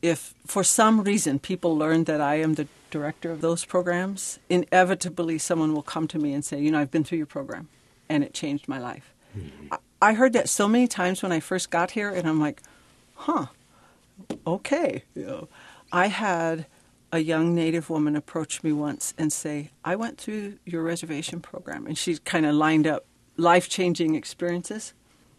if 0.01 0.35
for 0.47 0.65
some 0.65 1.03
reason 1.03 1.39
people 1.39 1.77
learn 1.77 2.05
that 2.05 2.21
I 2.21 2.37
am 2.37 2.55
the 2.55 2.67
director 2.91 3.31
of 3.31 3.41
those 3.43 3.65
programs, 3.65 4.39
inevitably 4.49 5.39
someone 5.39 5.75
will 5.75 5.83
come 5.83 6.09
to 6.09 6.19
me 6.19 6.33
and 6.33 6.45
say, 6.45 6.61
You 6.61 6.71
know, 6.71 6.79
I've 6.81 6.91
been 6.91 7.05
through 7.05 7.19
your 7.19 7.27
program 7.27 7.69
and 8.09 8.25
it 8.25 8.33
changed 8.33 8.69
my 8.69 8.79
life. 8.79 9.13
Hmm. 9.35 9.49
I, 9.73 9.79
I 10.05 10.13
heard 10.13 10.35
that 10.35 10.51
so 10.51 10.69
many 10.69 10.87
times 10.87 11.23
when 11.23 11.33
I 11.33 11.41
first 11.41 11.71
got 11.71 11.93
here, 11.93 12.11
and 12.11 12.29
I'm 12.29 12.39
like, 12.39 12.61
Huh, 13.15 13.47
okay. 14.47 15.03
You 15.15 15.25
know, 15.25 15.49
I 15.91 16.09
had 16.09 16.67
a 17.11 17.21
young 17.21 17.55
Native 17.55 17.89
woman 17.89 18.15
approach 18.15 18.63
me 18.63 18.71
once 18.71 19.15
and 19.17 19.33
say, 19.33 19.71
I 19.83 19.97
went 19.97 20.19
through 20.19 20.59
your 20.67 20.83
reservation 20.83 21.41
program. 21.41 21.87
And 21.87 21.97
she 21.97 22.19
kind 22.19 22.45
of 22.45 22.55
lined 22.55 22.87
up 22.87 23.07
life 23.39 23.71
changing 23.71 24.15
experiences, 24.15 24.93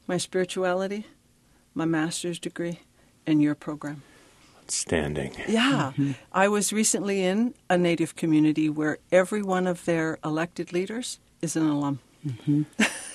my 0.08 0.18
spirituality, 0.18 1.06
my 1.76 1.86
master's 1.86 2.40
degree, 2.40 2.80
and 3.28 3.44
your 3.44 3.54
program. 3.54 4.02
Outstanding. 4.64 5.34
Yeah. 5.48 5.92
Mm-hmm. 5.92 6.12
I 6.34 6.48
was 6.48 6.74
recently 6.74 7.24
in 7.24 7.54
a 7.70 7.78
Native 7.78 8.16
community 8.16 8.68
where 8.68 8.98
every 9.12 9.44
one 9.44 9.68
of 9.68 9.86
their 9.86 10.18
elected 10.24 10.74
leaders 10.74 11.20
is 11.40 11.56
an 11.56 11.68
alum. 11.68 12.00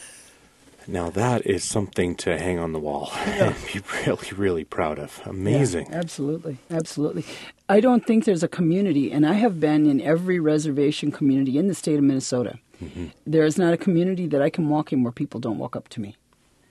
Now 0.86 1.10
that 1.10 1.46
is 1.46 1.64
something 1.64 2.14
to 2.16 2.38
hang 2.38 2.58
on 2.58 2.72
the 2.72 2.78
wall 2.78 3.10
and 3.14 3.54
be 3.72 3.80
really, 4.04 4.30
really 4.36 4.64
proud 4.64 4.98
of. 4.98 5.20
Amazing. 5.24 5.86
Yeah, 5.90 5.98
absolutely, 5.98 6.58
absolutely. 6.70 7.24
I 7.68 7.80
don't 7.80 8.06
think 8.06 8.24
there's 8.24 8.42
a 8.42 8.48
community, 8.48 9.12
and 9.12 9.26
I 9.26 9.34
have 9.34 9.60
been 9.60 9.86
in 9.86 10.00
every 10.00 10.40
reservation 10.40 11.12
community 11.12 11.58
in 11.58 11.68
the 11.68 11.74
state 11.74 11.96
of 11.96 12.02
Minnesota. 12.02 12.58
Mm-hmm. 12.82 13.06
There 13.26 13.44
is 13.44 13.58
not 13.58 13.72
a 13.72 13.76
community 13.76 14.26
that 14.28 14.42
I 14.42 14.50
can 14.50 14.68
walk 14.68 14.92
in 14.92 15.02
where 15.02 15.12
people 15.12 15.38
don't 15.38 15.58
walk 15.58 15.76
up 15.76 15.88
to 15.90 16.00
me 16.00 16.16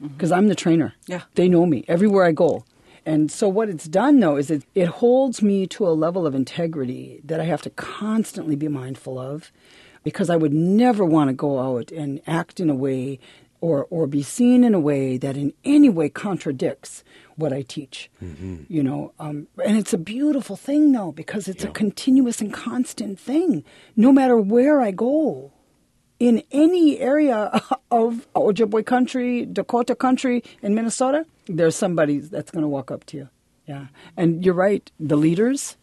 mm-hmm. 0.02 0.14
because 0.14 0.32
I'm 0.32 0.48
the 0.48 0.56
trainer. 0.56 0.94
Yeah. 1.08 1.22
they 1.36 1.48
know 1.48 1.66
me 1.66 1.86
everywhere 1.88 2.26
I 2.26 2.32
go. 2.32 2.66
And 3.06 3.32
so 3.32 3.48
what 3.48 3.70
it's 3.70 3.86
done 3.86 4.20
though 4.20 4.36
is 4.36 4.52
it, 4.52 4.64
it 4.76 4.88
holds 4.88 5.42
me 5.42 5.66
to 5.68 5.88
a 5.88 5.92
level 5.92 6.28
of 6.28 6.36
integrity 6.36 7.22
that 7.24 7.40
I 7.40 7.46
have 7.46 7.62
to 7.64 7.70
constantly 7.72 8.56
be 8.56 8.68
mindful 8.68 9.18
of 9.18 9.52
because 10.04 10.30
I 10.30 10.36
would 10.36 10.54
never 10.54 11.06
want 11.06 11.30
to 11.30 11.34
go 11.34 11.60
out 11.60 11.92
and 11.92 12.22
act 12.28 12.60
in 12.60 12.70
a 12.70 12.76
way 12.76 13.20
or, 13.62 13.86
or 13.90 14.08
be 14.08 14.24
seen 14.24 14.64
in 14.64 14.74
a 14.74 14.80
way 14.80 15.18
that 15.18 15.36
in 15.38 15.54
any 15.64 15.90
way 15.90 16.10
contradicts 16.10 17.04
what 17.36 17.54
I 17.54 17.62
teach. 17.62 18.10
You 18.68 18.84
know, 18.84 19.14
um, 19.20 19.48
and 19.64 19.78
it's 19.78 19.94
a 19.94 19.98
beautiful 19.98 20.56
thing 20.56 20.92
though 20.92 21.12
because 21.12 21.48
it's 21.48 21.64
Yeah. 21.64 21.70
a 21.70 21.74
continuous 21.74 22.42
and 22.42 22.52
constant 22.54 23.20
thing, 23.20 23.64
no 23.96 24.12
matter 24.12 24.38
where 24.38 24.82
I 24.82 24.92
go. 24.92 25.52
In 26.20 26.44
any 26.52 27.00
area 27.00 27.62
of 27.92 28.28
Ojibwe 28.36 28.86
country, 28.86 29.46
Dakota 29.46 29.96
country, 29.96 30.44
in 30.62 30.76
Minnesota, 30.76 31.26
there's 31.48 31.76
somebody 31.78 32.20
that's 32.20 32.52
going 32.52 32.64
to 32.64 32.68
walk 32.68 32.92
up 32.92 33.06
to 33.06 33.18
you. 33.18 33.30
Yeah, 33.66 33.88
and 34.18 34.44
you're 34.44 34.54
right. 34.56 34.92
The 35.00 35.16
leaders, 35.16 35.78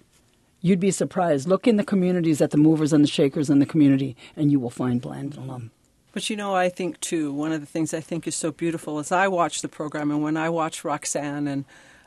you'd 0.60 0.80
be 0.80 0.90
surprised. 0.90 1.48
Look 1.48 1.66
in 1.66 1.76
the 1.76 1.84
communities 1.84 2.42
at 2.42 2.50
the 2.50 2.58
movers 2.58 2.92
and 2.92 3.02
the 3.02 3.08
shakers 3.08 3.48
in 3.48 3.60
the 3.60 3.66
community, 3.66 4.14
and 4.36 4.52
you 4.52 4.60
will 4.60 4.68
find 4.70 5.00
Blandin 5.00 5.38
alum. 5.38 5.70
But 6.16 6.30
you 6.30 6.36
know, 6.36 6.54
I 6.54 6.70
think 6.70 6.98
too, 7.00 7.30
one 7.30 7.52
of 7.52 7.60
the 7.60 7.66
things 7.66 7.92
I 7.92 8.00
think 8.00 8.26
is 8.26 8.34
so 8.34 8.50
beautiful 8.50 8.98
is 8.98 9.12
I 9.12 9.28
watch 9.28 9.60
the 9.60 9.68
program 9.68 10.10
and 10.10 10.22
when 10.22 10.38
I 10.38 10.48
watch 10.48 10.82
Roxanne 10.82 11.46
and 11.46 11.66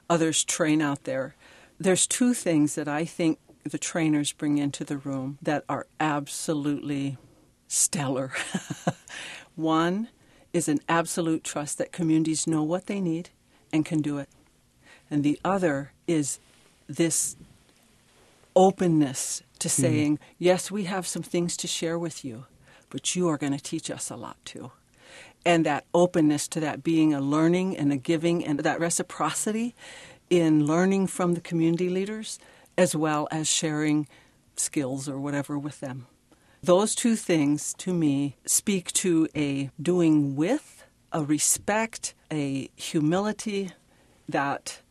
others 0.10 0.43
train 0.43 0.82
out 0.82 1.04
there, 1.04 1.36
there's 1.80 2.08
two 2.08 2.34
things 2.34 2.74
that 2.74 2.88
I 2.88 3.06
think 3.06 3.38
the 3.63 3.78
trainers 3.78 4.32
bring 4.32 4.58
into 4.58 4.84
the 4.84 4.98
room 4.98 5.38
that 5.43 5.63
are 5.69 5.86
absolutely 6.00 7.19
stellar. 7.67 8.32
One 9.56 10.08
is 10.54 10.67
an 10.67 10.80
absolute 10.89 11.43
trust 11.43 11.78
that 11.78 11.91
communities 11.91 12.48
know 12.48 12.63
what 12.63 12.88
they 12.88 13.00
need 13.00 13.30
and 13.72 13.86
can 13.86 14.02
do 14.02 14.17
it. 14.17 14.30
And 15.12 15.24
the 15.24 15.39
other 15.45 15.91
is 16.08 16.39
this 16.88 17.36
openness 18.56 19.43
to 19.60 19.67
mm-hmm. 19.67 19.82
saying, 19.84 20.19
yes, 20.39 20.72
we 20.72 20.86
have 20.86 21.06
some 21.06 21.22
things 21.22 21.56
to 21.58 21.67
share 21.67 22.00
with 22.00 22.26
you, 22.26 22.45
but 22.89 23.15
you 23.15 23.28
are 23.28 23.38
going 23.38 23.54
to 23.54 23.63
teach 23.63 23.89
us 23.89 24.10
a 24.10 24.15
lot 24.15 24.38
too. 24.45 24.71
And 25.45 25.65
that 25.65 25.86
openness 25.93 26.47
to 26.49 26.60
that 26.60 26.84
being 26.84 27.13
a 27.13 27.21
learning 27.21 27.78
and 27.78 27.91
a 27.93 27.97
giving 27.97 28.45
and 28.45 28.60
that 28.60 28.80
reciprocity 28.80 29.73
in 30.30 30.65
learning 30.65 31.08
from 31.08 31.34
the 31.34 31.41
community 31.41 31.89
leaders 31.89 32.39
as 32.78 32.95
well 32.95 33.28
as 33.32 33.47
sharing 33.47 34.08
skills 34.56 35.10
or 35.10 35.19
whatever 35.19 35.58
with 35.58 35.80
them. 35.80 36.08
Those 36.62 36.93
two 36.93 37.15
things 37.15 37.73
to 37.80 37.93
me 37.93 38.36
speak 38.45 38.91
to 38.93 39.28
a 39.36 39.69
doing 39.82 40.36
with, 40.36 40.84
a 41.12 41.23
respect, 41.23 42.13
a 42.32 42.69
humility 42.75 43.71
that 44.28 44.82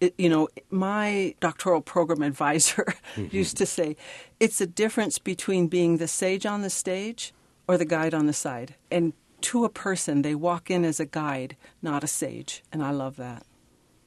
it, 0.00 0.14
you 0.16 0.28
know, 0.28 0.48
my 0.70 1.34
doctoral 1.40 1.82
program 1.82 2.22
advisor 2.32 2.94
mm-hmm. 3.14 3.34
used 3.34 3.56
to 3.58 3.66
say, 3.66 3.96
it's 4.40 4.60
a 4.60 4.66
difference 4.66 5.18
between 5.18 5.68
being 5.68 5.98
the 5.98 6.08
sage 6.08 6.46
on 6.46 6.62
the 6.62 6.70
stage 6.70 7.32
or 7.70 7.78
the 7.78 7.84
guide 7.84 8.12
on 8.12 8.26
the 8.26 8.32
side. 8.32 8.74
And 8.90 9.12
to 9.42 9.64
a 9.64 9.68
person, 9.68 10.22
they 10.22 10.34
walk 10.34 10.72
in 10.72 10.84
as 10.84 10.98
a 10.98 11.06
guide, 11.06 11.56
not 11.80 12.02
a 12.02 12.08
sage. 12.08 12.64
And 12.72 12.82
I 12.82 12.90
love 12.90 13.14
that. 13.16 13.44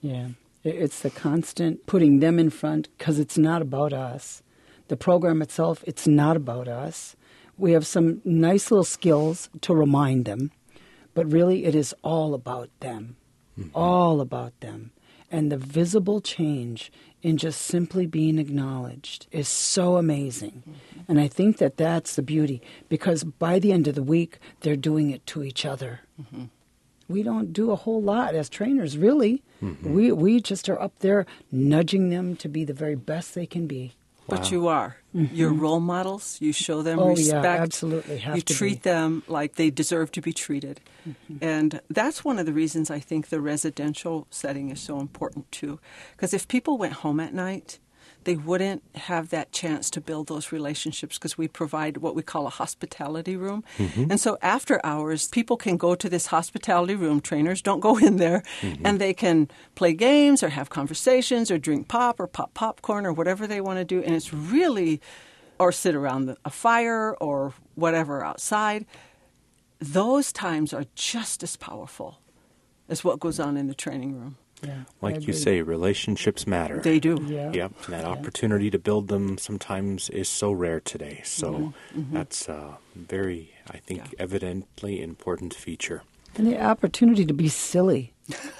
Yeah. 0.02 0.30
It's 0.65 0.99
the 0.99 1.10
constant 1.10 1.86
putting 1.86 2.19
them 2.19 2.39
in 2.39 2.49
front 2.49 2.89
because 2.97 3.19
it's 3.19 3.38
not 3.38 3.62
about 3.62 3.93
us. 3.93 4.43
The 4.89 4.97
program 4.97 5.41
itself, 5.41 5.82
it's 5.88 6.06
not 6.06 6.36
about 6.36 6.67
us. 6.67 7.15
We 7.58 7.71
have 7.71 7.88
some 7.88 8.21
nice 8.26 8.69
little 8.69 8.84
skills 8.84 9.49
to 9.62 9.73
remind 9.73 10.26
them, 10.26 10.52
but 11.13 11.32
really 11.32 11.63
it 11.63 11.73
is 11.73 11.95
all 12.04 12.34
about 12.34 12.69
them. 12.82 13.15
Mm-hmm. 13.58 13.69
All 13.73 14.19
about 14.19 14.60
them. 14.60 14.91
And 15.34 15.52
the 15.52 15.58
visible 15.58 16.22
change 16.22 16.91
in 17.24 17.38
just 17.38 17.62
simply 17.62 18.06
being 18.06 18.38
acknowledged 18.38 19.28
is 19.32 19.48
so 19.48 19.98
amazing. 19.98 20.62
Mm-hmm. 20.62 21.12
And 21.12 21.19
I 21.19 21.28
think 21.28 21.58
that 21.58 21.78
that's 21.78 22.15
the 22.15 22.22
beauty 22.22 22.62
because 22.88 23.24
by 23.24 23.58
the 23.60 23.72
end 23.72 23.88
of 23.88 23.96
the 23.96 24.04
week, 24.04 24.38
they're 24.62 24.76
doing 24.76 25.10
it 25.10 25.26
to 25.28 25.43
each 25.43 25.65
other 25.65 26.02
mm-hmm. 26.22 26.46
we 27.08 27.24
don't 27.24 27.54
do 27.54 27.72
a 27.72 27.76
whole 27.76 28.02
lot 28.02 28.36
as 28.36 28.50
trainers, 28.50 28.98
really. 28.98 29.43
Mm-hmm. 29.62 29.93
We 29.93 30.12
we 30.12 30.41
just 30.41 30.69
are 30.69 30.82
up 30.82 31.00
there 31.00 31.26
nudging 31.52 32.10
them 32.10 32.36
to 32.38 32.48
be 32.50 32.63
the 32.65 32.74
very 32.74 32.96
best 32.96 33.34
they 33.36 33.46
can 33.46 33.67
be. 33.67 33.93
But 34.28 34.52
you 34.52 34.68
are. 34.68 34.98
Mm-hmm. 35.16 35.36
You're 35.36 35.54
role 35.54 35.80
models. 35.80 36.38
You 36.42 36.54
show 36.54 36.82
them 36.82 36.98
Oh, 37.00 37.10
yeah, 37.10 37.16
respect. 37.16 37.62
absolutely, 37.62 38.18
have 38.20 38.36
you 38.36 38.42
to 38.42 38.54
treat 38.54 38.82
be. 38.84 38.90
them 38.90 39.24
like 39.28 39.56
they 39.56 39.70
deserve 39.70 40.12
to 40.14 40.22
be 40.22 40.34
treated. 40.34 40.80
Mm-hmm. 41.08 41.38
And 41.44 41.82
that's 41.90 42.24
one 42.24 42.40
of 42.40 42.46
the 42.46 42.54
reasons 42.54 42.90
I 42.90 43.00
think 43.00 43.30
the 43.30 43.42
residential 43.42 44.26
setting 44.30 44.70
is 44.70 44.80
so 44.80 45.00
important 45.00 45.52
too. 45.52 45.80
Because 46.16 46.34
if 46.34 46.48
people 46.48 46.78
went 46.78 46.94
home 46.94 47.20
at 47.20 47.34
night, 47.34 47.80
they 48.26 48.36
wouldn't 48.36 48.84
have 48.96 49.30
that 49.30 49.52
chance 49.52 49.90
to 49.92 50.02
build 50.02 50.28
those 50.28 50.52
relationships 50.52 51.18
because 51.18 51.38
we 51.38 51.48
provide 51.48 51.98
what 51.98 52.16
we 52.16 52.22
call 52.22 52.48
a 52.48 52.50
hospitality 52.50 53.36
room. 53.36 53.64
Mm-hmm. 53.78 54.12
And 54.12 54.20
so 54.20 54.38
after 54.42 54.80
hours, 54.84 55.28
people 55.28 55.58
can 55.58 55.78
go 55.78 55.96
to 55.96 56.10
this 56.10 56.28
hospitality 56.28 56.96
room. 56.96 57.22
Trainers 57.22 57.62
don't 57.62 57.80
go 57.80 57.98
in 57.98 58.18
there, 58.18 58.44
mm-hmm. 58.62 58.86
and 58.86 59.00
they 59.00 59.14
can 59.14 59.50
play 59.76 59.94
games 59.94 60.44
or 60.44 60.50
have 60.50 60.70
conversations 60.70 61.52
or 61.52 61.58
drink 61.58 61.88
pop 61.88 62.20
or 62.20 62.28
pop 62.28 62.54
popcorn 62.54 63.06
or 63.06 63.14
whatever 63.14 63.48
they 63.48 63.62
want 63.62 63.80
to 63.80 63.86
do. 63.86 64.02
And 64.02 64.16
it's 64.16 64.34
really, 64.34 65.02
or 65.60 65.72
sit 65.72 65.96
around 65.96 66.36
a 66.44 66.50
fire 66.50 67.16
or 67.20 67.54
whatever 67.76 68.24
outside. 68.24 68.86
Those 69.80 70.32
times 70.32 70.74
are 70.74 70.86
just 70.96 71.44
as 71.44 71.56
powerful 71.58 72.20
as 72.88 73.04
what 73.04 73.20
goes 73.20 73.40
on 73.40 73.58
in 73.58 73.68
the 73.68 73.74
training 73.74 74.18
room. 74.20 74.38
Yeah, 74.63 74.84
Like 75.02 75.28
you 75.28 75.34
say, 75.34 75.62
relationships 75.62 76.47
matter. 76.47 76.80
They 76.80 76.99
do. 76.99 77.17
Yeah. 77.28 77.52
Yep, 77.52 77.71
and 77.86 77.93
that 77.93 78.06
opportunity 78.06 78.69
to 78.71 78.80
build 78.80 79.08
them 79.10 79.38
sometimes 79.38 80.10
is 80.10 80.30
so 80.30 80.52
rare 80.52 80.80
today. 80.80 81.21
So 81.23 81.73
Mm-hmm. 81.95 82.13
that's 82.15 82.47
a 82.47 82.78
very, 82.95 83.52
I 83.69 83.78
think, 83.78 83.99
Yeah. 84.13 84.19
evidently 84.23 85.02
important 85.02 85.54
feature. 85.54 86.04
And 86.36 86.47
the 86.47 86.60
opportunity 86.62 87.26
to 87.26 87.34
be 87.34 87.47
silly. 87.49 88.13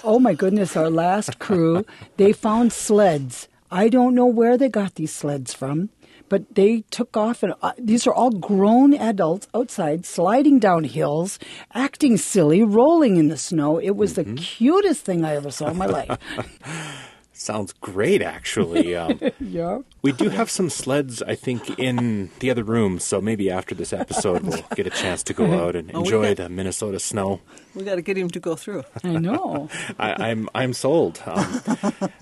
Oh 0.03 0.19
my 0.19 0.33
goodness, 0.33 0.75
our 0.75 0.89
last 0.89 1.39
crew, 1.39 1.85
they 2.17 2.33
found 2.33 2.73
sleds. 2.73 3.47
I 3.71 3.89
don't 3.89 4.13
know 4.13 4.27
where 4.27 4.57
they 4.57 4.69
got 4.69 4.95
these 4.95 5.11
sleds 5.13 5.53
from, 5.53 5.89
but 6.33 6.55
they 6.55 6.81
took 6.89 7.15
off 7.15 7.43
and 7.43 7.53
uh, 7.61 7.73
these 7.77 8.07
are 8.07 8.13
all 8.13 8.31
grown 8.31 8.95
adults 8.95 9.47
outside 9.53 10.03
sliding 10.03 10.57
down 10.57 10.83
hills, 10.83 11.37
acting 11.75 12.17
silly, 12.17 12.63
rolling 12.63 13.17
in 13.17 13.27
the 13.27 13.37
snow. 13.37 13.77
It 13.77 13.91
was 13.91 14.15
mm-hmm. 14.15 14.33
the 14.33 14.41
cutest 14.41 15.05
thing 15.05 15.23
I 15.23 15.35
ever 15.35 15.51
saw 15.51 15.67
in 15.69 15.77
my 15.77 15.85
life. 15.85 16.17
Sounds 17.43 17.73
great, 17.82 18.21
actually. 18.21 18.93
Um, 19.03 19.19
yeah. 19.39 19.79
We 20.01 20.12
do 20.12 20.29
have 20.29 20.49
some 20.49 20.69
sleds, 20.69 21.21
I 21.23 21.36
think, 21.36 21.79
in 21.79 22.29
the 22.39 22.51
other 22.51 22.63
room, 22.63 22.99
so 22.99 23.19
maybe 23.19 23.49
after 23.49 23.73
this 23.73 23.91
episode 23.91 24.43
we'll 24.43 24.63
get 24.75 24.86
a 24.86 24.91
chance 24.91 25.23
to 25.23 25.34
go 25.34 25.51
out 25.65 25.75
and 25.75 25.91
oh, 25.93 25.99
enjoy 25.99 26.36
got, 26.36 26.38
the 26.38 26.49
Minnesota 26.49 26.99
snow. 26.99 27.41
We 27.73 27.84
got 27.84 27.95
to 27.95 28.01
get 28.01 28.17
him 28.17 28.29
to 28.29 28.39
go 28.39 28.56
through. 28.56 28.84
I 29.03 29.17
know. 29.17 29.67
I, 29.99 30.12
am 30.12 30.21
I'm, 30.21 30.49
I'm 30.53 30.73
sold. 30.73 31.21
Um, 31.25 31.62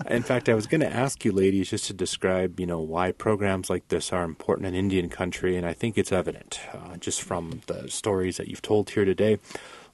in 0.08 0.22
fact, 0.22 0.48
I 0.48 0.54
was 0.54 0.66
going 0.66 0.80
to 0.80 0.92
ask 0.92 1.24
you, 1.24 1.30
ladies, 1.30 1.70
just 1.70 1.86
to 1.86 1.92
describe, 1.92 2.58
you 2.58 2.66
know, 2.66 2.80
why 2.80 3.12
programs 3.12 3.68
like 3.70 3.86
this 3.88 4.12
are 4.12 4.24
important 4.24 4.66
in 4.66 4.74
Indian 4.74 5.08
country, 5.08 5.56
and 5.56 5.66
I 5.66 5.72
think 5.74 5.98
it's 5.98 6.10
evident 6.10 6.58
uh, 6.72 6.96
just 6.96 7.22
from 7.22 7.60
the 7.66 7.88
stories 7.88 8.38
that 8.38 8.48
you've 8.48 8.62
told 8.62 8.90
here 8.90 9.04
today. 9.04 9.38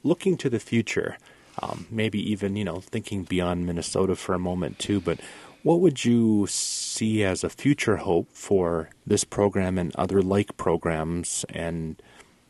Looking 0.03 0.37
to 0.39 0.49
the 0.49 0.61
future 0.61 1.19
um, 1.63 1.87
maybe 1.91 2.19
even 2.31 2.57
you 2.57 2.65
know 2.65 2.81
thinking 2.81 3.25
beyond 3.25 3.67
Minnesota 3.67 4.17
for 4.17 4.35
a 4.35 4.39
moment 4.39 4.79
too. 4.79 5.01
But 5.01 5.21
what 5.63 5.81
would 5.81 6.05
you 6.05 6.47
see 6.49 7.25
as 7.25 7.43
a 7.45 7.51
future 7.51 7.97
hope 7.97 8.29
for 8.33 8.91
this 9.07 9.25
program 9.25 9.79
and 9.79 9.95
other 9.97 10.23
like 10.23 10.57
programs, 10.57 11.45
and 11.51 12.01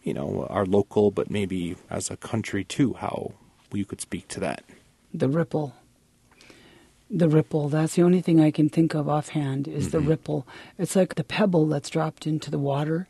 you 0.02 0.14
know 0.14 0.46
our 0.50 0.66
local, 0.66 1.10
but 1.10 1.30
maybe 1.30 1.76
as 1.90 2.10
a 2.10 2.16
country 2.16 2.64
too? 2.64 2.94
How 2.94 3.32
you 3.72 3.84
could 3.84 4.00
speak 4.00 4.28
to 4.28 4.40
that? 4.40 4.62
The 5.12 5.28
ripple. 5.28 5.74
The 7.10 7.28
ripple. 7.28 7.68
That's 7.68 7.94
the 7.94 8.02
only 8.02 8.20
thing 8.20 8.40
I 8.40 8.50
can 8.50 8.68
think 8.68 8.94
of 8.94 9.08
offhand 9.08 9.66
is 9.66 9.88
mm-hmm. 9.88 9.90
the 9.92 10.00
ripple. 10.00 10.46
It's 10.78 10.94
like 10.94 11.14
the 11.14 11.24
pebble 11.24 11.66
that's 11.66 11.88
dropped 11.88 12.26
into 12.26 12.50
the 12.50 12.58
water 12.58 13.08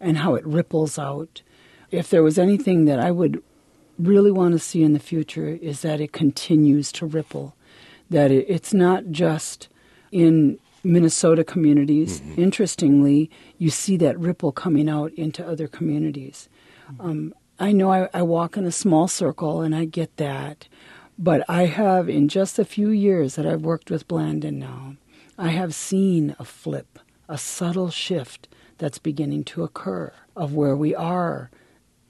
and 0.00 0.18
how 0.18 0.34
it 0.34 0.46
ripples 0.46 0.98
out. 0.98 1.42
If 1.90 2.10
there 2.10 2.22
was 2.22 2.38
anything 2.38 2.84
that 2.84 3.00
I 3.00 3.10
would 3.10 3.42
really 3.98 4.30
want 4.30 4.52
to 4.52 4.58
see 4.58 4.82
in 4.82 4.92
the 4.92 4.98
future 4.98 5.48
is 5.48 5.82
that 5.82 6.00
it 6.00 6.12
continues 6.12 6.92
to 6.92 7.06
ripple, 7.06 7.54
that 8.10 8.30
it, 8.30 8.46
it's 8.48 8.72
not 8.72 9.10
just 9.10 9.68
in 10.12 10.58
Minnesota 10.84 11.44
communities. 11.44 12.20
Mm-hmm. 12.20 12.40
Interestingly, 12.42 13.30
you 13.58 13.70
see 13.70 13.96
that 13.98 14.18
ripple 14.18 14.52
coming 14.52 14.88
out 14.88 15.12
into 15.14 15.46
other 15.46 15.68
communities. 15.68 16.48
Um, 17.00 17.34
I 17.58 17.72
know 17.72 17.92
I, 17.92 18.08
I 18.14 18.22
walk 18.22 18.56
in 18.56 18.64
a 18.64 18.72
small 18.72 19.08
circle 19.08 19.60
and 19.60 19.74
I 19.74 19.84
get 19.84 20.16
that, 20.16 20.68
but 21.18 21.44
I 21.48 21.66
have, 21.66 22.08
in 22.08 22.28
just 22.28 22.58
a 22.58 22.64
few 22.64 22.90
years 22.90 23.34
that 23.34 23.46
I've 23.46 23.62
worked 23.62 23.90
with 23.90 24.06
Blandin 24.06 24.54
now, 24.54 24.94
I 25.36 25.48
have 25.48 25.74
seen 25.74 26.36
a 26.38 26.44
flip, 26.44 26.98
a 27.28 27.36
subtle 27.36 27.90
shift 27.90 28.48
that's 28.78 28.98
beginning 28.98 29.44
to 29.44 29.64
occur 29.64 30.12
of 30.36 30.54
where 30.54 30.76
we 30.76 30.94
are 30.94 31.50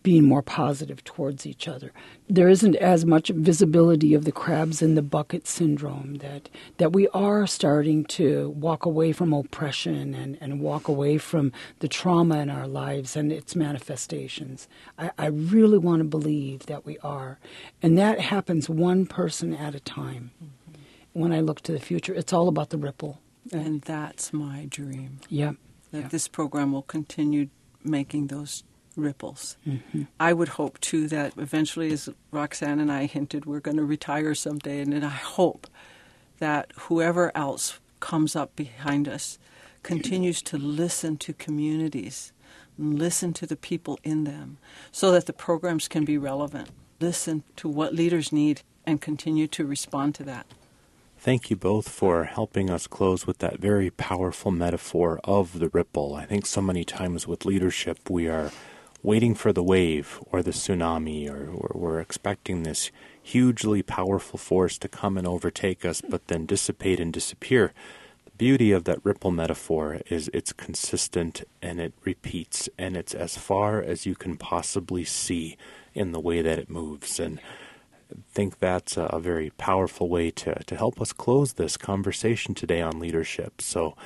being 0.02 0.24
more 0.24 0.42
positive 0.42 1.02
towards 1.04 1.46
each 1.46 1.66
other. 1.66 1.92
There 2.28 2.48
isn't 2.48 2.76
as 2.76 3.04
much 3.04 3.28
visibility 3.28 4.14
of 4.14 4.24
the 4.24 4.32
crabs 4.32 4.80
in 4.80 4.94
the 4.94 5.02
bucket 5.02 5.46
syndrome 5.46 6.16
that 6.16 6.48
that 6.76 6.92
we 6.92 7.08
are 7.08 7.46
starting 7.46 8.04
to 8.04 8.50
walk 8.50 8.84
away 8.84 9.12
from 9.12 9.32
oppression 9.32 10.14
and, 10.14 10.38
and 10.40 10.60
walk 10.60 10.88
away 10.88 11.18
from 11.18 11.52
the 11.80 11.88
trauma 11.88 12.38
in 12.38 12.50
our 12.50 12.66
lives 12.66 13.16
and 13.16 13.32
its 13.32 13.56
manifestations. 13.56 14.68
I, 14.98 15.10
I 15.18 15.26
really 15.26 15.78
want 15.78 16.00
to 16.00 16.04
believe 16.04 16.66
that 16.66 16.86
we 16.86 16.98
are. 16.98 17.38
And 17.82 17.98
that 17.98 18.20
happens 18.20 18.68
one 18.68 19.06
person 19.06 19.54
at 19.54 19.74
a 19.74 19.80
time. 19.80 20.30
Mm-hmm. 20.36 20.82
When 21.20 21.32
I 21.32 21.40
look 21.40 21.62
to 21.62 21.72
the 21.72 21.80
future, 21.80 22.14
it's 22.14 22.32
all 22.32 22.48
about 22.48 22.70
the 22.70 22.78
ripple. 22.78 23.20
And 23.52 23.82
that's 23.82 24.32
my 24.32 24.66
dream. 24.68 25.20
Yeah. 25.28 25.52
That 25.90 26.00
yeah. 26.02 26.08
this 26.08 26.28
program 26.28 26.72
will 26.72 26.82
continue 26.82 27.48
making 27.82 28.26
those 28.26 28.62
ripples. 28.98 29.56
Mm-hmm. 29.66 30.02
I 30.18 30.32
would 30.32 30.48
hope 30.48 30.80
too 30.80 31.08
that 31.08 31.32
eventually, 31.36 31.92
as 31.92 32.08
Roxanne 32.30 32.80
and 32.80 32.92
I 32.92 33.06
hinted, 33.06 33.46
we're 33.46 33.60
going 33.60 33.76
to 33.76 33.84
retire 33.84 34.34
someday, 34.34 34.80
and 34.80 35.04
I 35.04 35.08
hope 35.08 35.66
that 36.38 36.72
whoever 36.76 37.32
else 37.34 37.80
comes 38.00 38.36
up 38.36 38.54
behind 38.56 39.08
us 39.08 39.38
continues 39.82 40.42
to 40.42 40.58
listen 40.58 41.16
to 41.18 41.32
communities, 41.32 42.32
listen 42.78 43.32
to 43.34 43.46
the 43.46 43.56
people 43.56 43.98
in 44.02 44.24
them, 44.24 44.58
so 44.92 45.10
that 45.12 45.26
the 45.26 45.32
programs 45.32 45.88
can 45.88 46.04
be 46.04 46.18
relevant. 46.18 46.68
Listen 47.00 47.44
to 47.56 47.68
what 47.68 47.94
leaders 47.94 48.32
need 48.32 48.62
and 48.84 49.00
continue 49.00 49.46
to 49.46 49.64
respond 49.64 50.14
to 50.16 50.24
that. 50.24 50.46
Thank 51.20 51.50
you 51.50 51.56
both 51.56 51.88
for 51.88 52.24
helping 52.24 52.70
us 52.70 52.86
close 52.86 53.26
with 53.26 53.38
that 53.38 53.58
very 53.58 53.90
powerful 53.90 54.52
metaphor 54.52 55.20
of 55.24 55.58
the 55.58 55.68
ripple. 55.68 56.14
I 56.14 56.24
think 56.26 56.46
so 56.46 56.62
many 56.62 56.84
times 56.84 57.26
with 57.26 57.44
leadership 57.44 58.08
we 58.08 58.28
are 58.28 58.52
waiting 59.02 59.34
for 59.34 59.52
the 59.52 59.62
wave 59.62 60.20
or 60.30 60.42
the 60.42 60.50
tsunami, 60.50 61.28
or, 61.28 61.48
or, 61.48 61.70
we're 61.74 62.00
expecting 62.00 62.62
this 62.62 62.90
hugely 63.22 63.82
powerful 63.82 64.38
force 64.38 64.78
to 64.78 64.88
come 64.88 65.16
and 65.16 65.26
overtake 65.26 65.84
us, 65.84 66.00
but 66.00 66.26
then 66.26 66.46
dissipate 66.46 66.98
and 66.98 67.12
disappear. 67.12 67.72
The 68.24 68.32
beauty 68.32 68.72
of 68.72 68.84
that 68.84 69.04
ripple 69.04 69.30
metaphor 69.30 70.00
is 70.06 70.30
it's 70.34 70.52
consistent 70.52 71.44
and 71.62 71.80
it 71.80 71.92
repeats, 72.04 72.68
and 72.78 72.96
it's 72.96 73.14
as 73.14 73.36
far 73.36 73.80
as 73.80 74.06
you 74.06 74.14
can 74.14 74.36
possibly 74.36 75.04
see 75.04 75.56
in 75.94 76.12
the 76.12 76.20
way 76.20 76.42
that 76.42 76.58
it 76.58 76.70
moves. 76.70 77.20
And 77.20 77.40
I 78.10 78.16
think 78.32 78.58
that's 78.58 78.96
a, 78.96 79.04
a 79.04 79.20
very 79.20 79.50
powerful 79.50 80.08
way 80.08 80.30
to, 80.32 80.54
to 80.64 80.76
help 80.76 81.00
us 81.00 81.12
close 81.12 81.52
this 81.52 81.76
conversation 81.76 82.54
today 82.54 82.80
on 82.80 82.98
leadership. 82.98 83.60
So, 83.60 83.96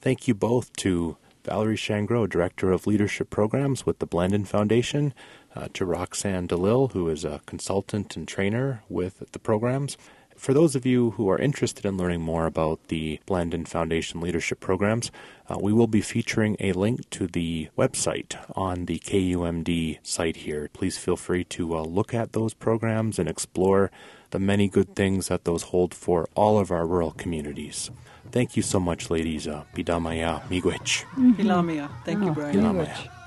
thank 0.00 0.26
you 0.26 0.34
both 0.34 0.72
to 0.78 1.16
Valerie 1.44 1.76
Shangreaux, 1.76 2.28
Director 2.28 2.70
of 2.70 2.86
Leadership 2.86 3.30
Programs 3.30 3.84
with 3.84 3.98
the 3.98 4.06
Blandin 4.06 4.46
Foundation, 4.46 5.12
uh, 5.54 5.68
to 5.74 5.84
Roxanne 5.84 6.46
DeLille, 6.46 6.92
who 6.92 7.08
is 7.08 7.24
a 7.24 7.40
consultant 7.46 8.16
and 8.16 8.26
trainer 8.26 8.82
with 8.88 9.32
the 9.32 9.38
programs. 9.38 9.96
For 10.42 10.52
those 10.52 10.74
of 10.74 10.84
you 10.84 11.12
who 11.12 11.28
are 11.28 11.38
interested 11.38 11.86
in 11.86 11.96
learning 11.96 12.22
more 12.22 12.46
about 12.46 12.88
the 12.88 13.20
Blandin 13.28 13.64
Foundation 13.64 14.20
leadership 14.20 14.58
programs, 14.58 15.12
uh, 15.48 15.56
we 15.60 15.72
will 15.72 15.86
be 15.86 16.00
featuring 16.00 16.56
a 16.58 16.72
link 16.72 17.08
to 17.10 17.28
the 17.28 17.68
website 17.78 18.34
on 18.56 18.86
the 18.86 18.98
KUMD 18.98 20.00
site 20.02 20.38
here. 20.38 20.68
Please 20.72 20.98
feel 20.98 21.16
free 21.16 21.44
to 21.44 21.76
uh, 21.76 21.82
look 21.82 22.12
at 22.12 22.32
those 22.32 22.54
programs 22.54 23.20
and 23.20 23.28
explore 23.28 23.92
the 24.30 24.40
many 24.40 24.66
good 24.66 24.96
things 24.96 25.28
that 25.28 25.44
those 25.44 25.62
hold 25.70 25.94
for 25.94 26.28
all 26.34 26.58
of 26.58 26.72
our 26.72 26.88
rural 26.88 27.12
communities. 27.12 27.92
Thank 28.32 28.56
you 28.56 28.64
so 28.64 28.80
much, 28.80 29.10
ladies. 29.10 29.46
Uh, 29.46 29.62
Bidamaya 29.76 30.42
Miigwech. 30.48 31.04
Pilamia. 31.36 31.88
Thank 32.04 32.24
you, 32.24 32.30
oh, 32.30 32.34
Brian. 32.34 32.56
Pilamaya. 32.56 33.21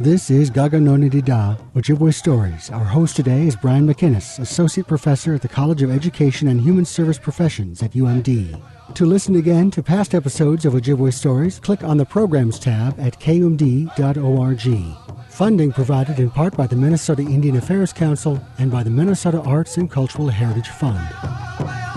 This 0.00 0.30
is 0.30 0.48
Gaganoonididaa, 0.48 1.58
Ojibwe 1.74 2.14
Stories. 2.14 2.70
Our 2.70 2.84
host 2.84 3.16
today 3.16 3.48
is 3.48 3.56
Brian 3.56 3.84
McInnes, 3.84 4.38
Associate 4.38 4.86
Professor 4.86 5.34
at 5.34 5.42
the 5.42 5.48
College 5.48 5.82
of 5.82 5.90
Education 5.90 6.46
and 6.46 6.60
Human 6.60 6.84
Service 6.84 7.18
Professions 7.18 7.82
at 7.82 7.94
UMD. 7.94 8.62
To 8.94 9.04
listen 9.04 9.34
again 9.34 9.72
to 9.72 9.82
past 9.82 10.14
episodes 10.14 10.64
of 10.64 10.74
Ojibwe 10.74 11.12
Stories, 11.12 11.58
click 11.58 11.82
on 11.82 11.96
the 11.96 12.06
Programs 12.06 12.60
tab 12.60 12.94
at 13.00 13.18
kumd.org. 13.18 13.90
Funding 15.30 15.72
provided 15.72 16.20
in 16.20 16.30
part 16.30 16.56
by 16.56 16.68
the 16.68 16.76
Minnesota 16.76 17.22
Indian 17.22 17.56
Affairs 17.56 17.92
Council 17.92 18.40
and 18.58 18.70
by 18.70 18.84
the 18.84 18.90
Minnesota 18.90 19.40
Arts 19.40 19.78
and 19.78 19.90
Cultural 19.90 20.28
Heritage 20.28 20.68
Fund. 20.68 21.87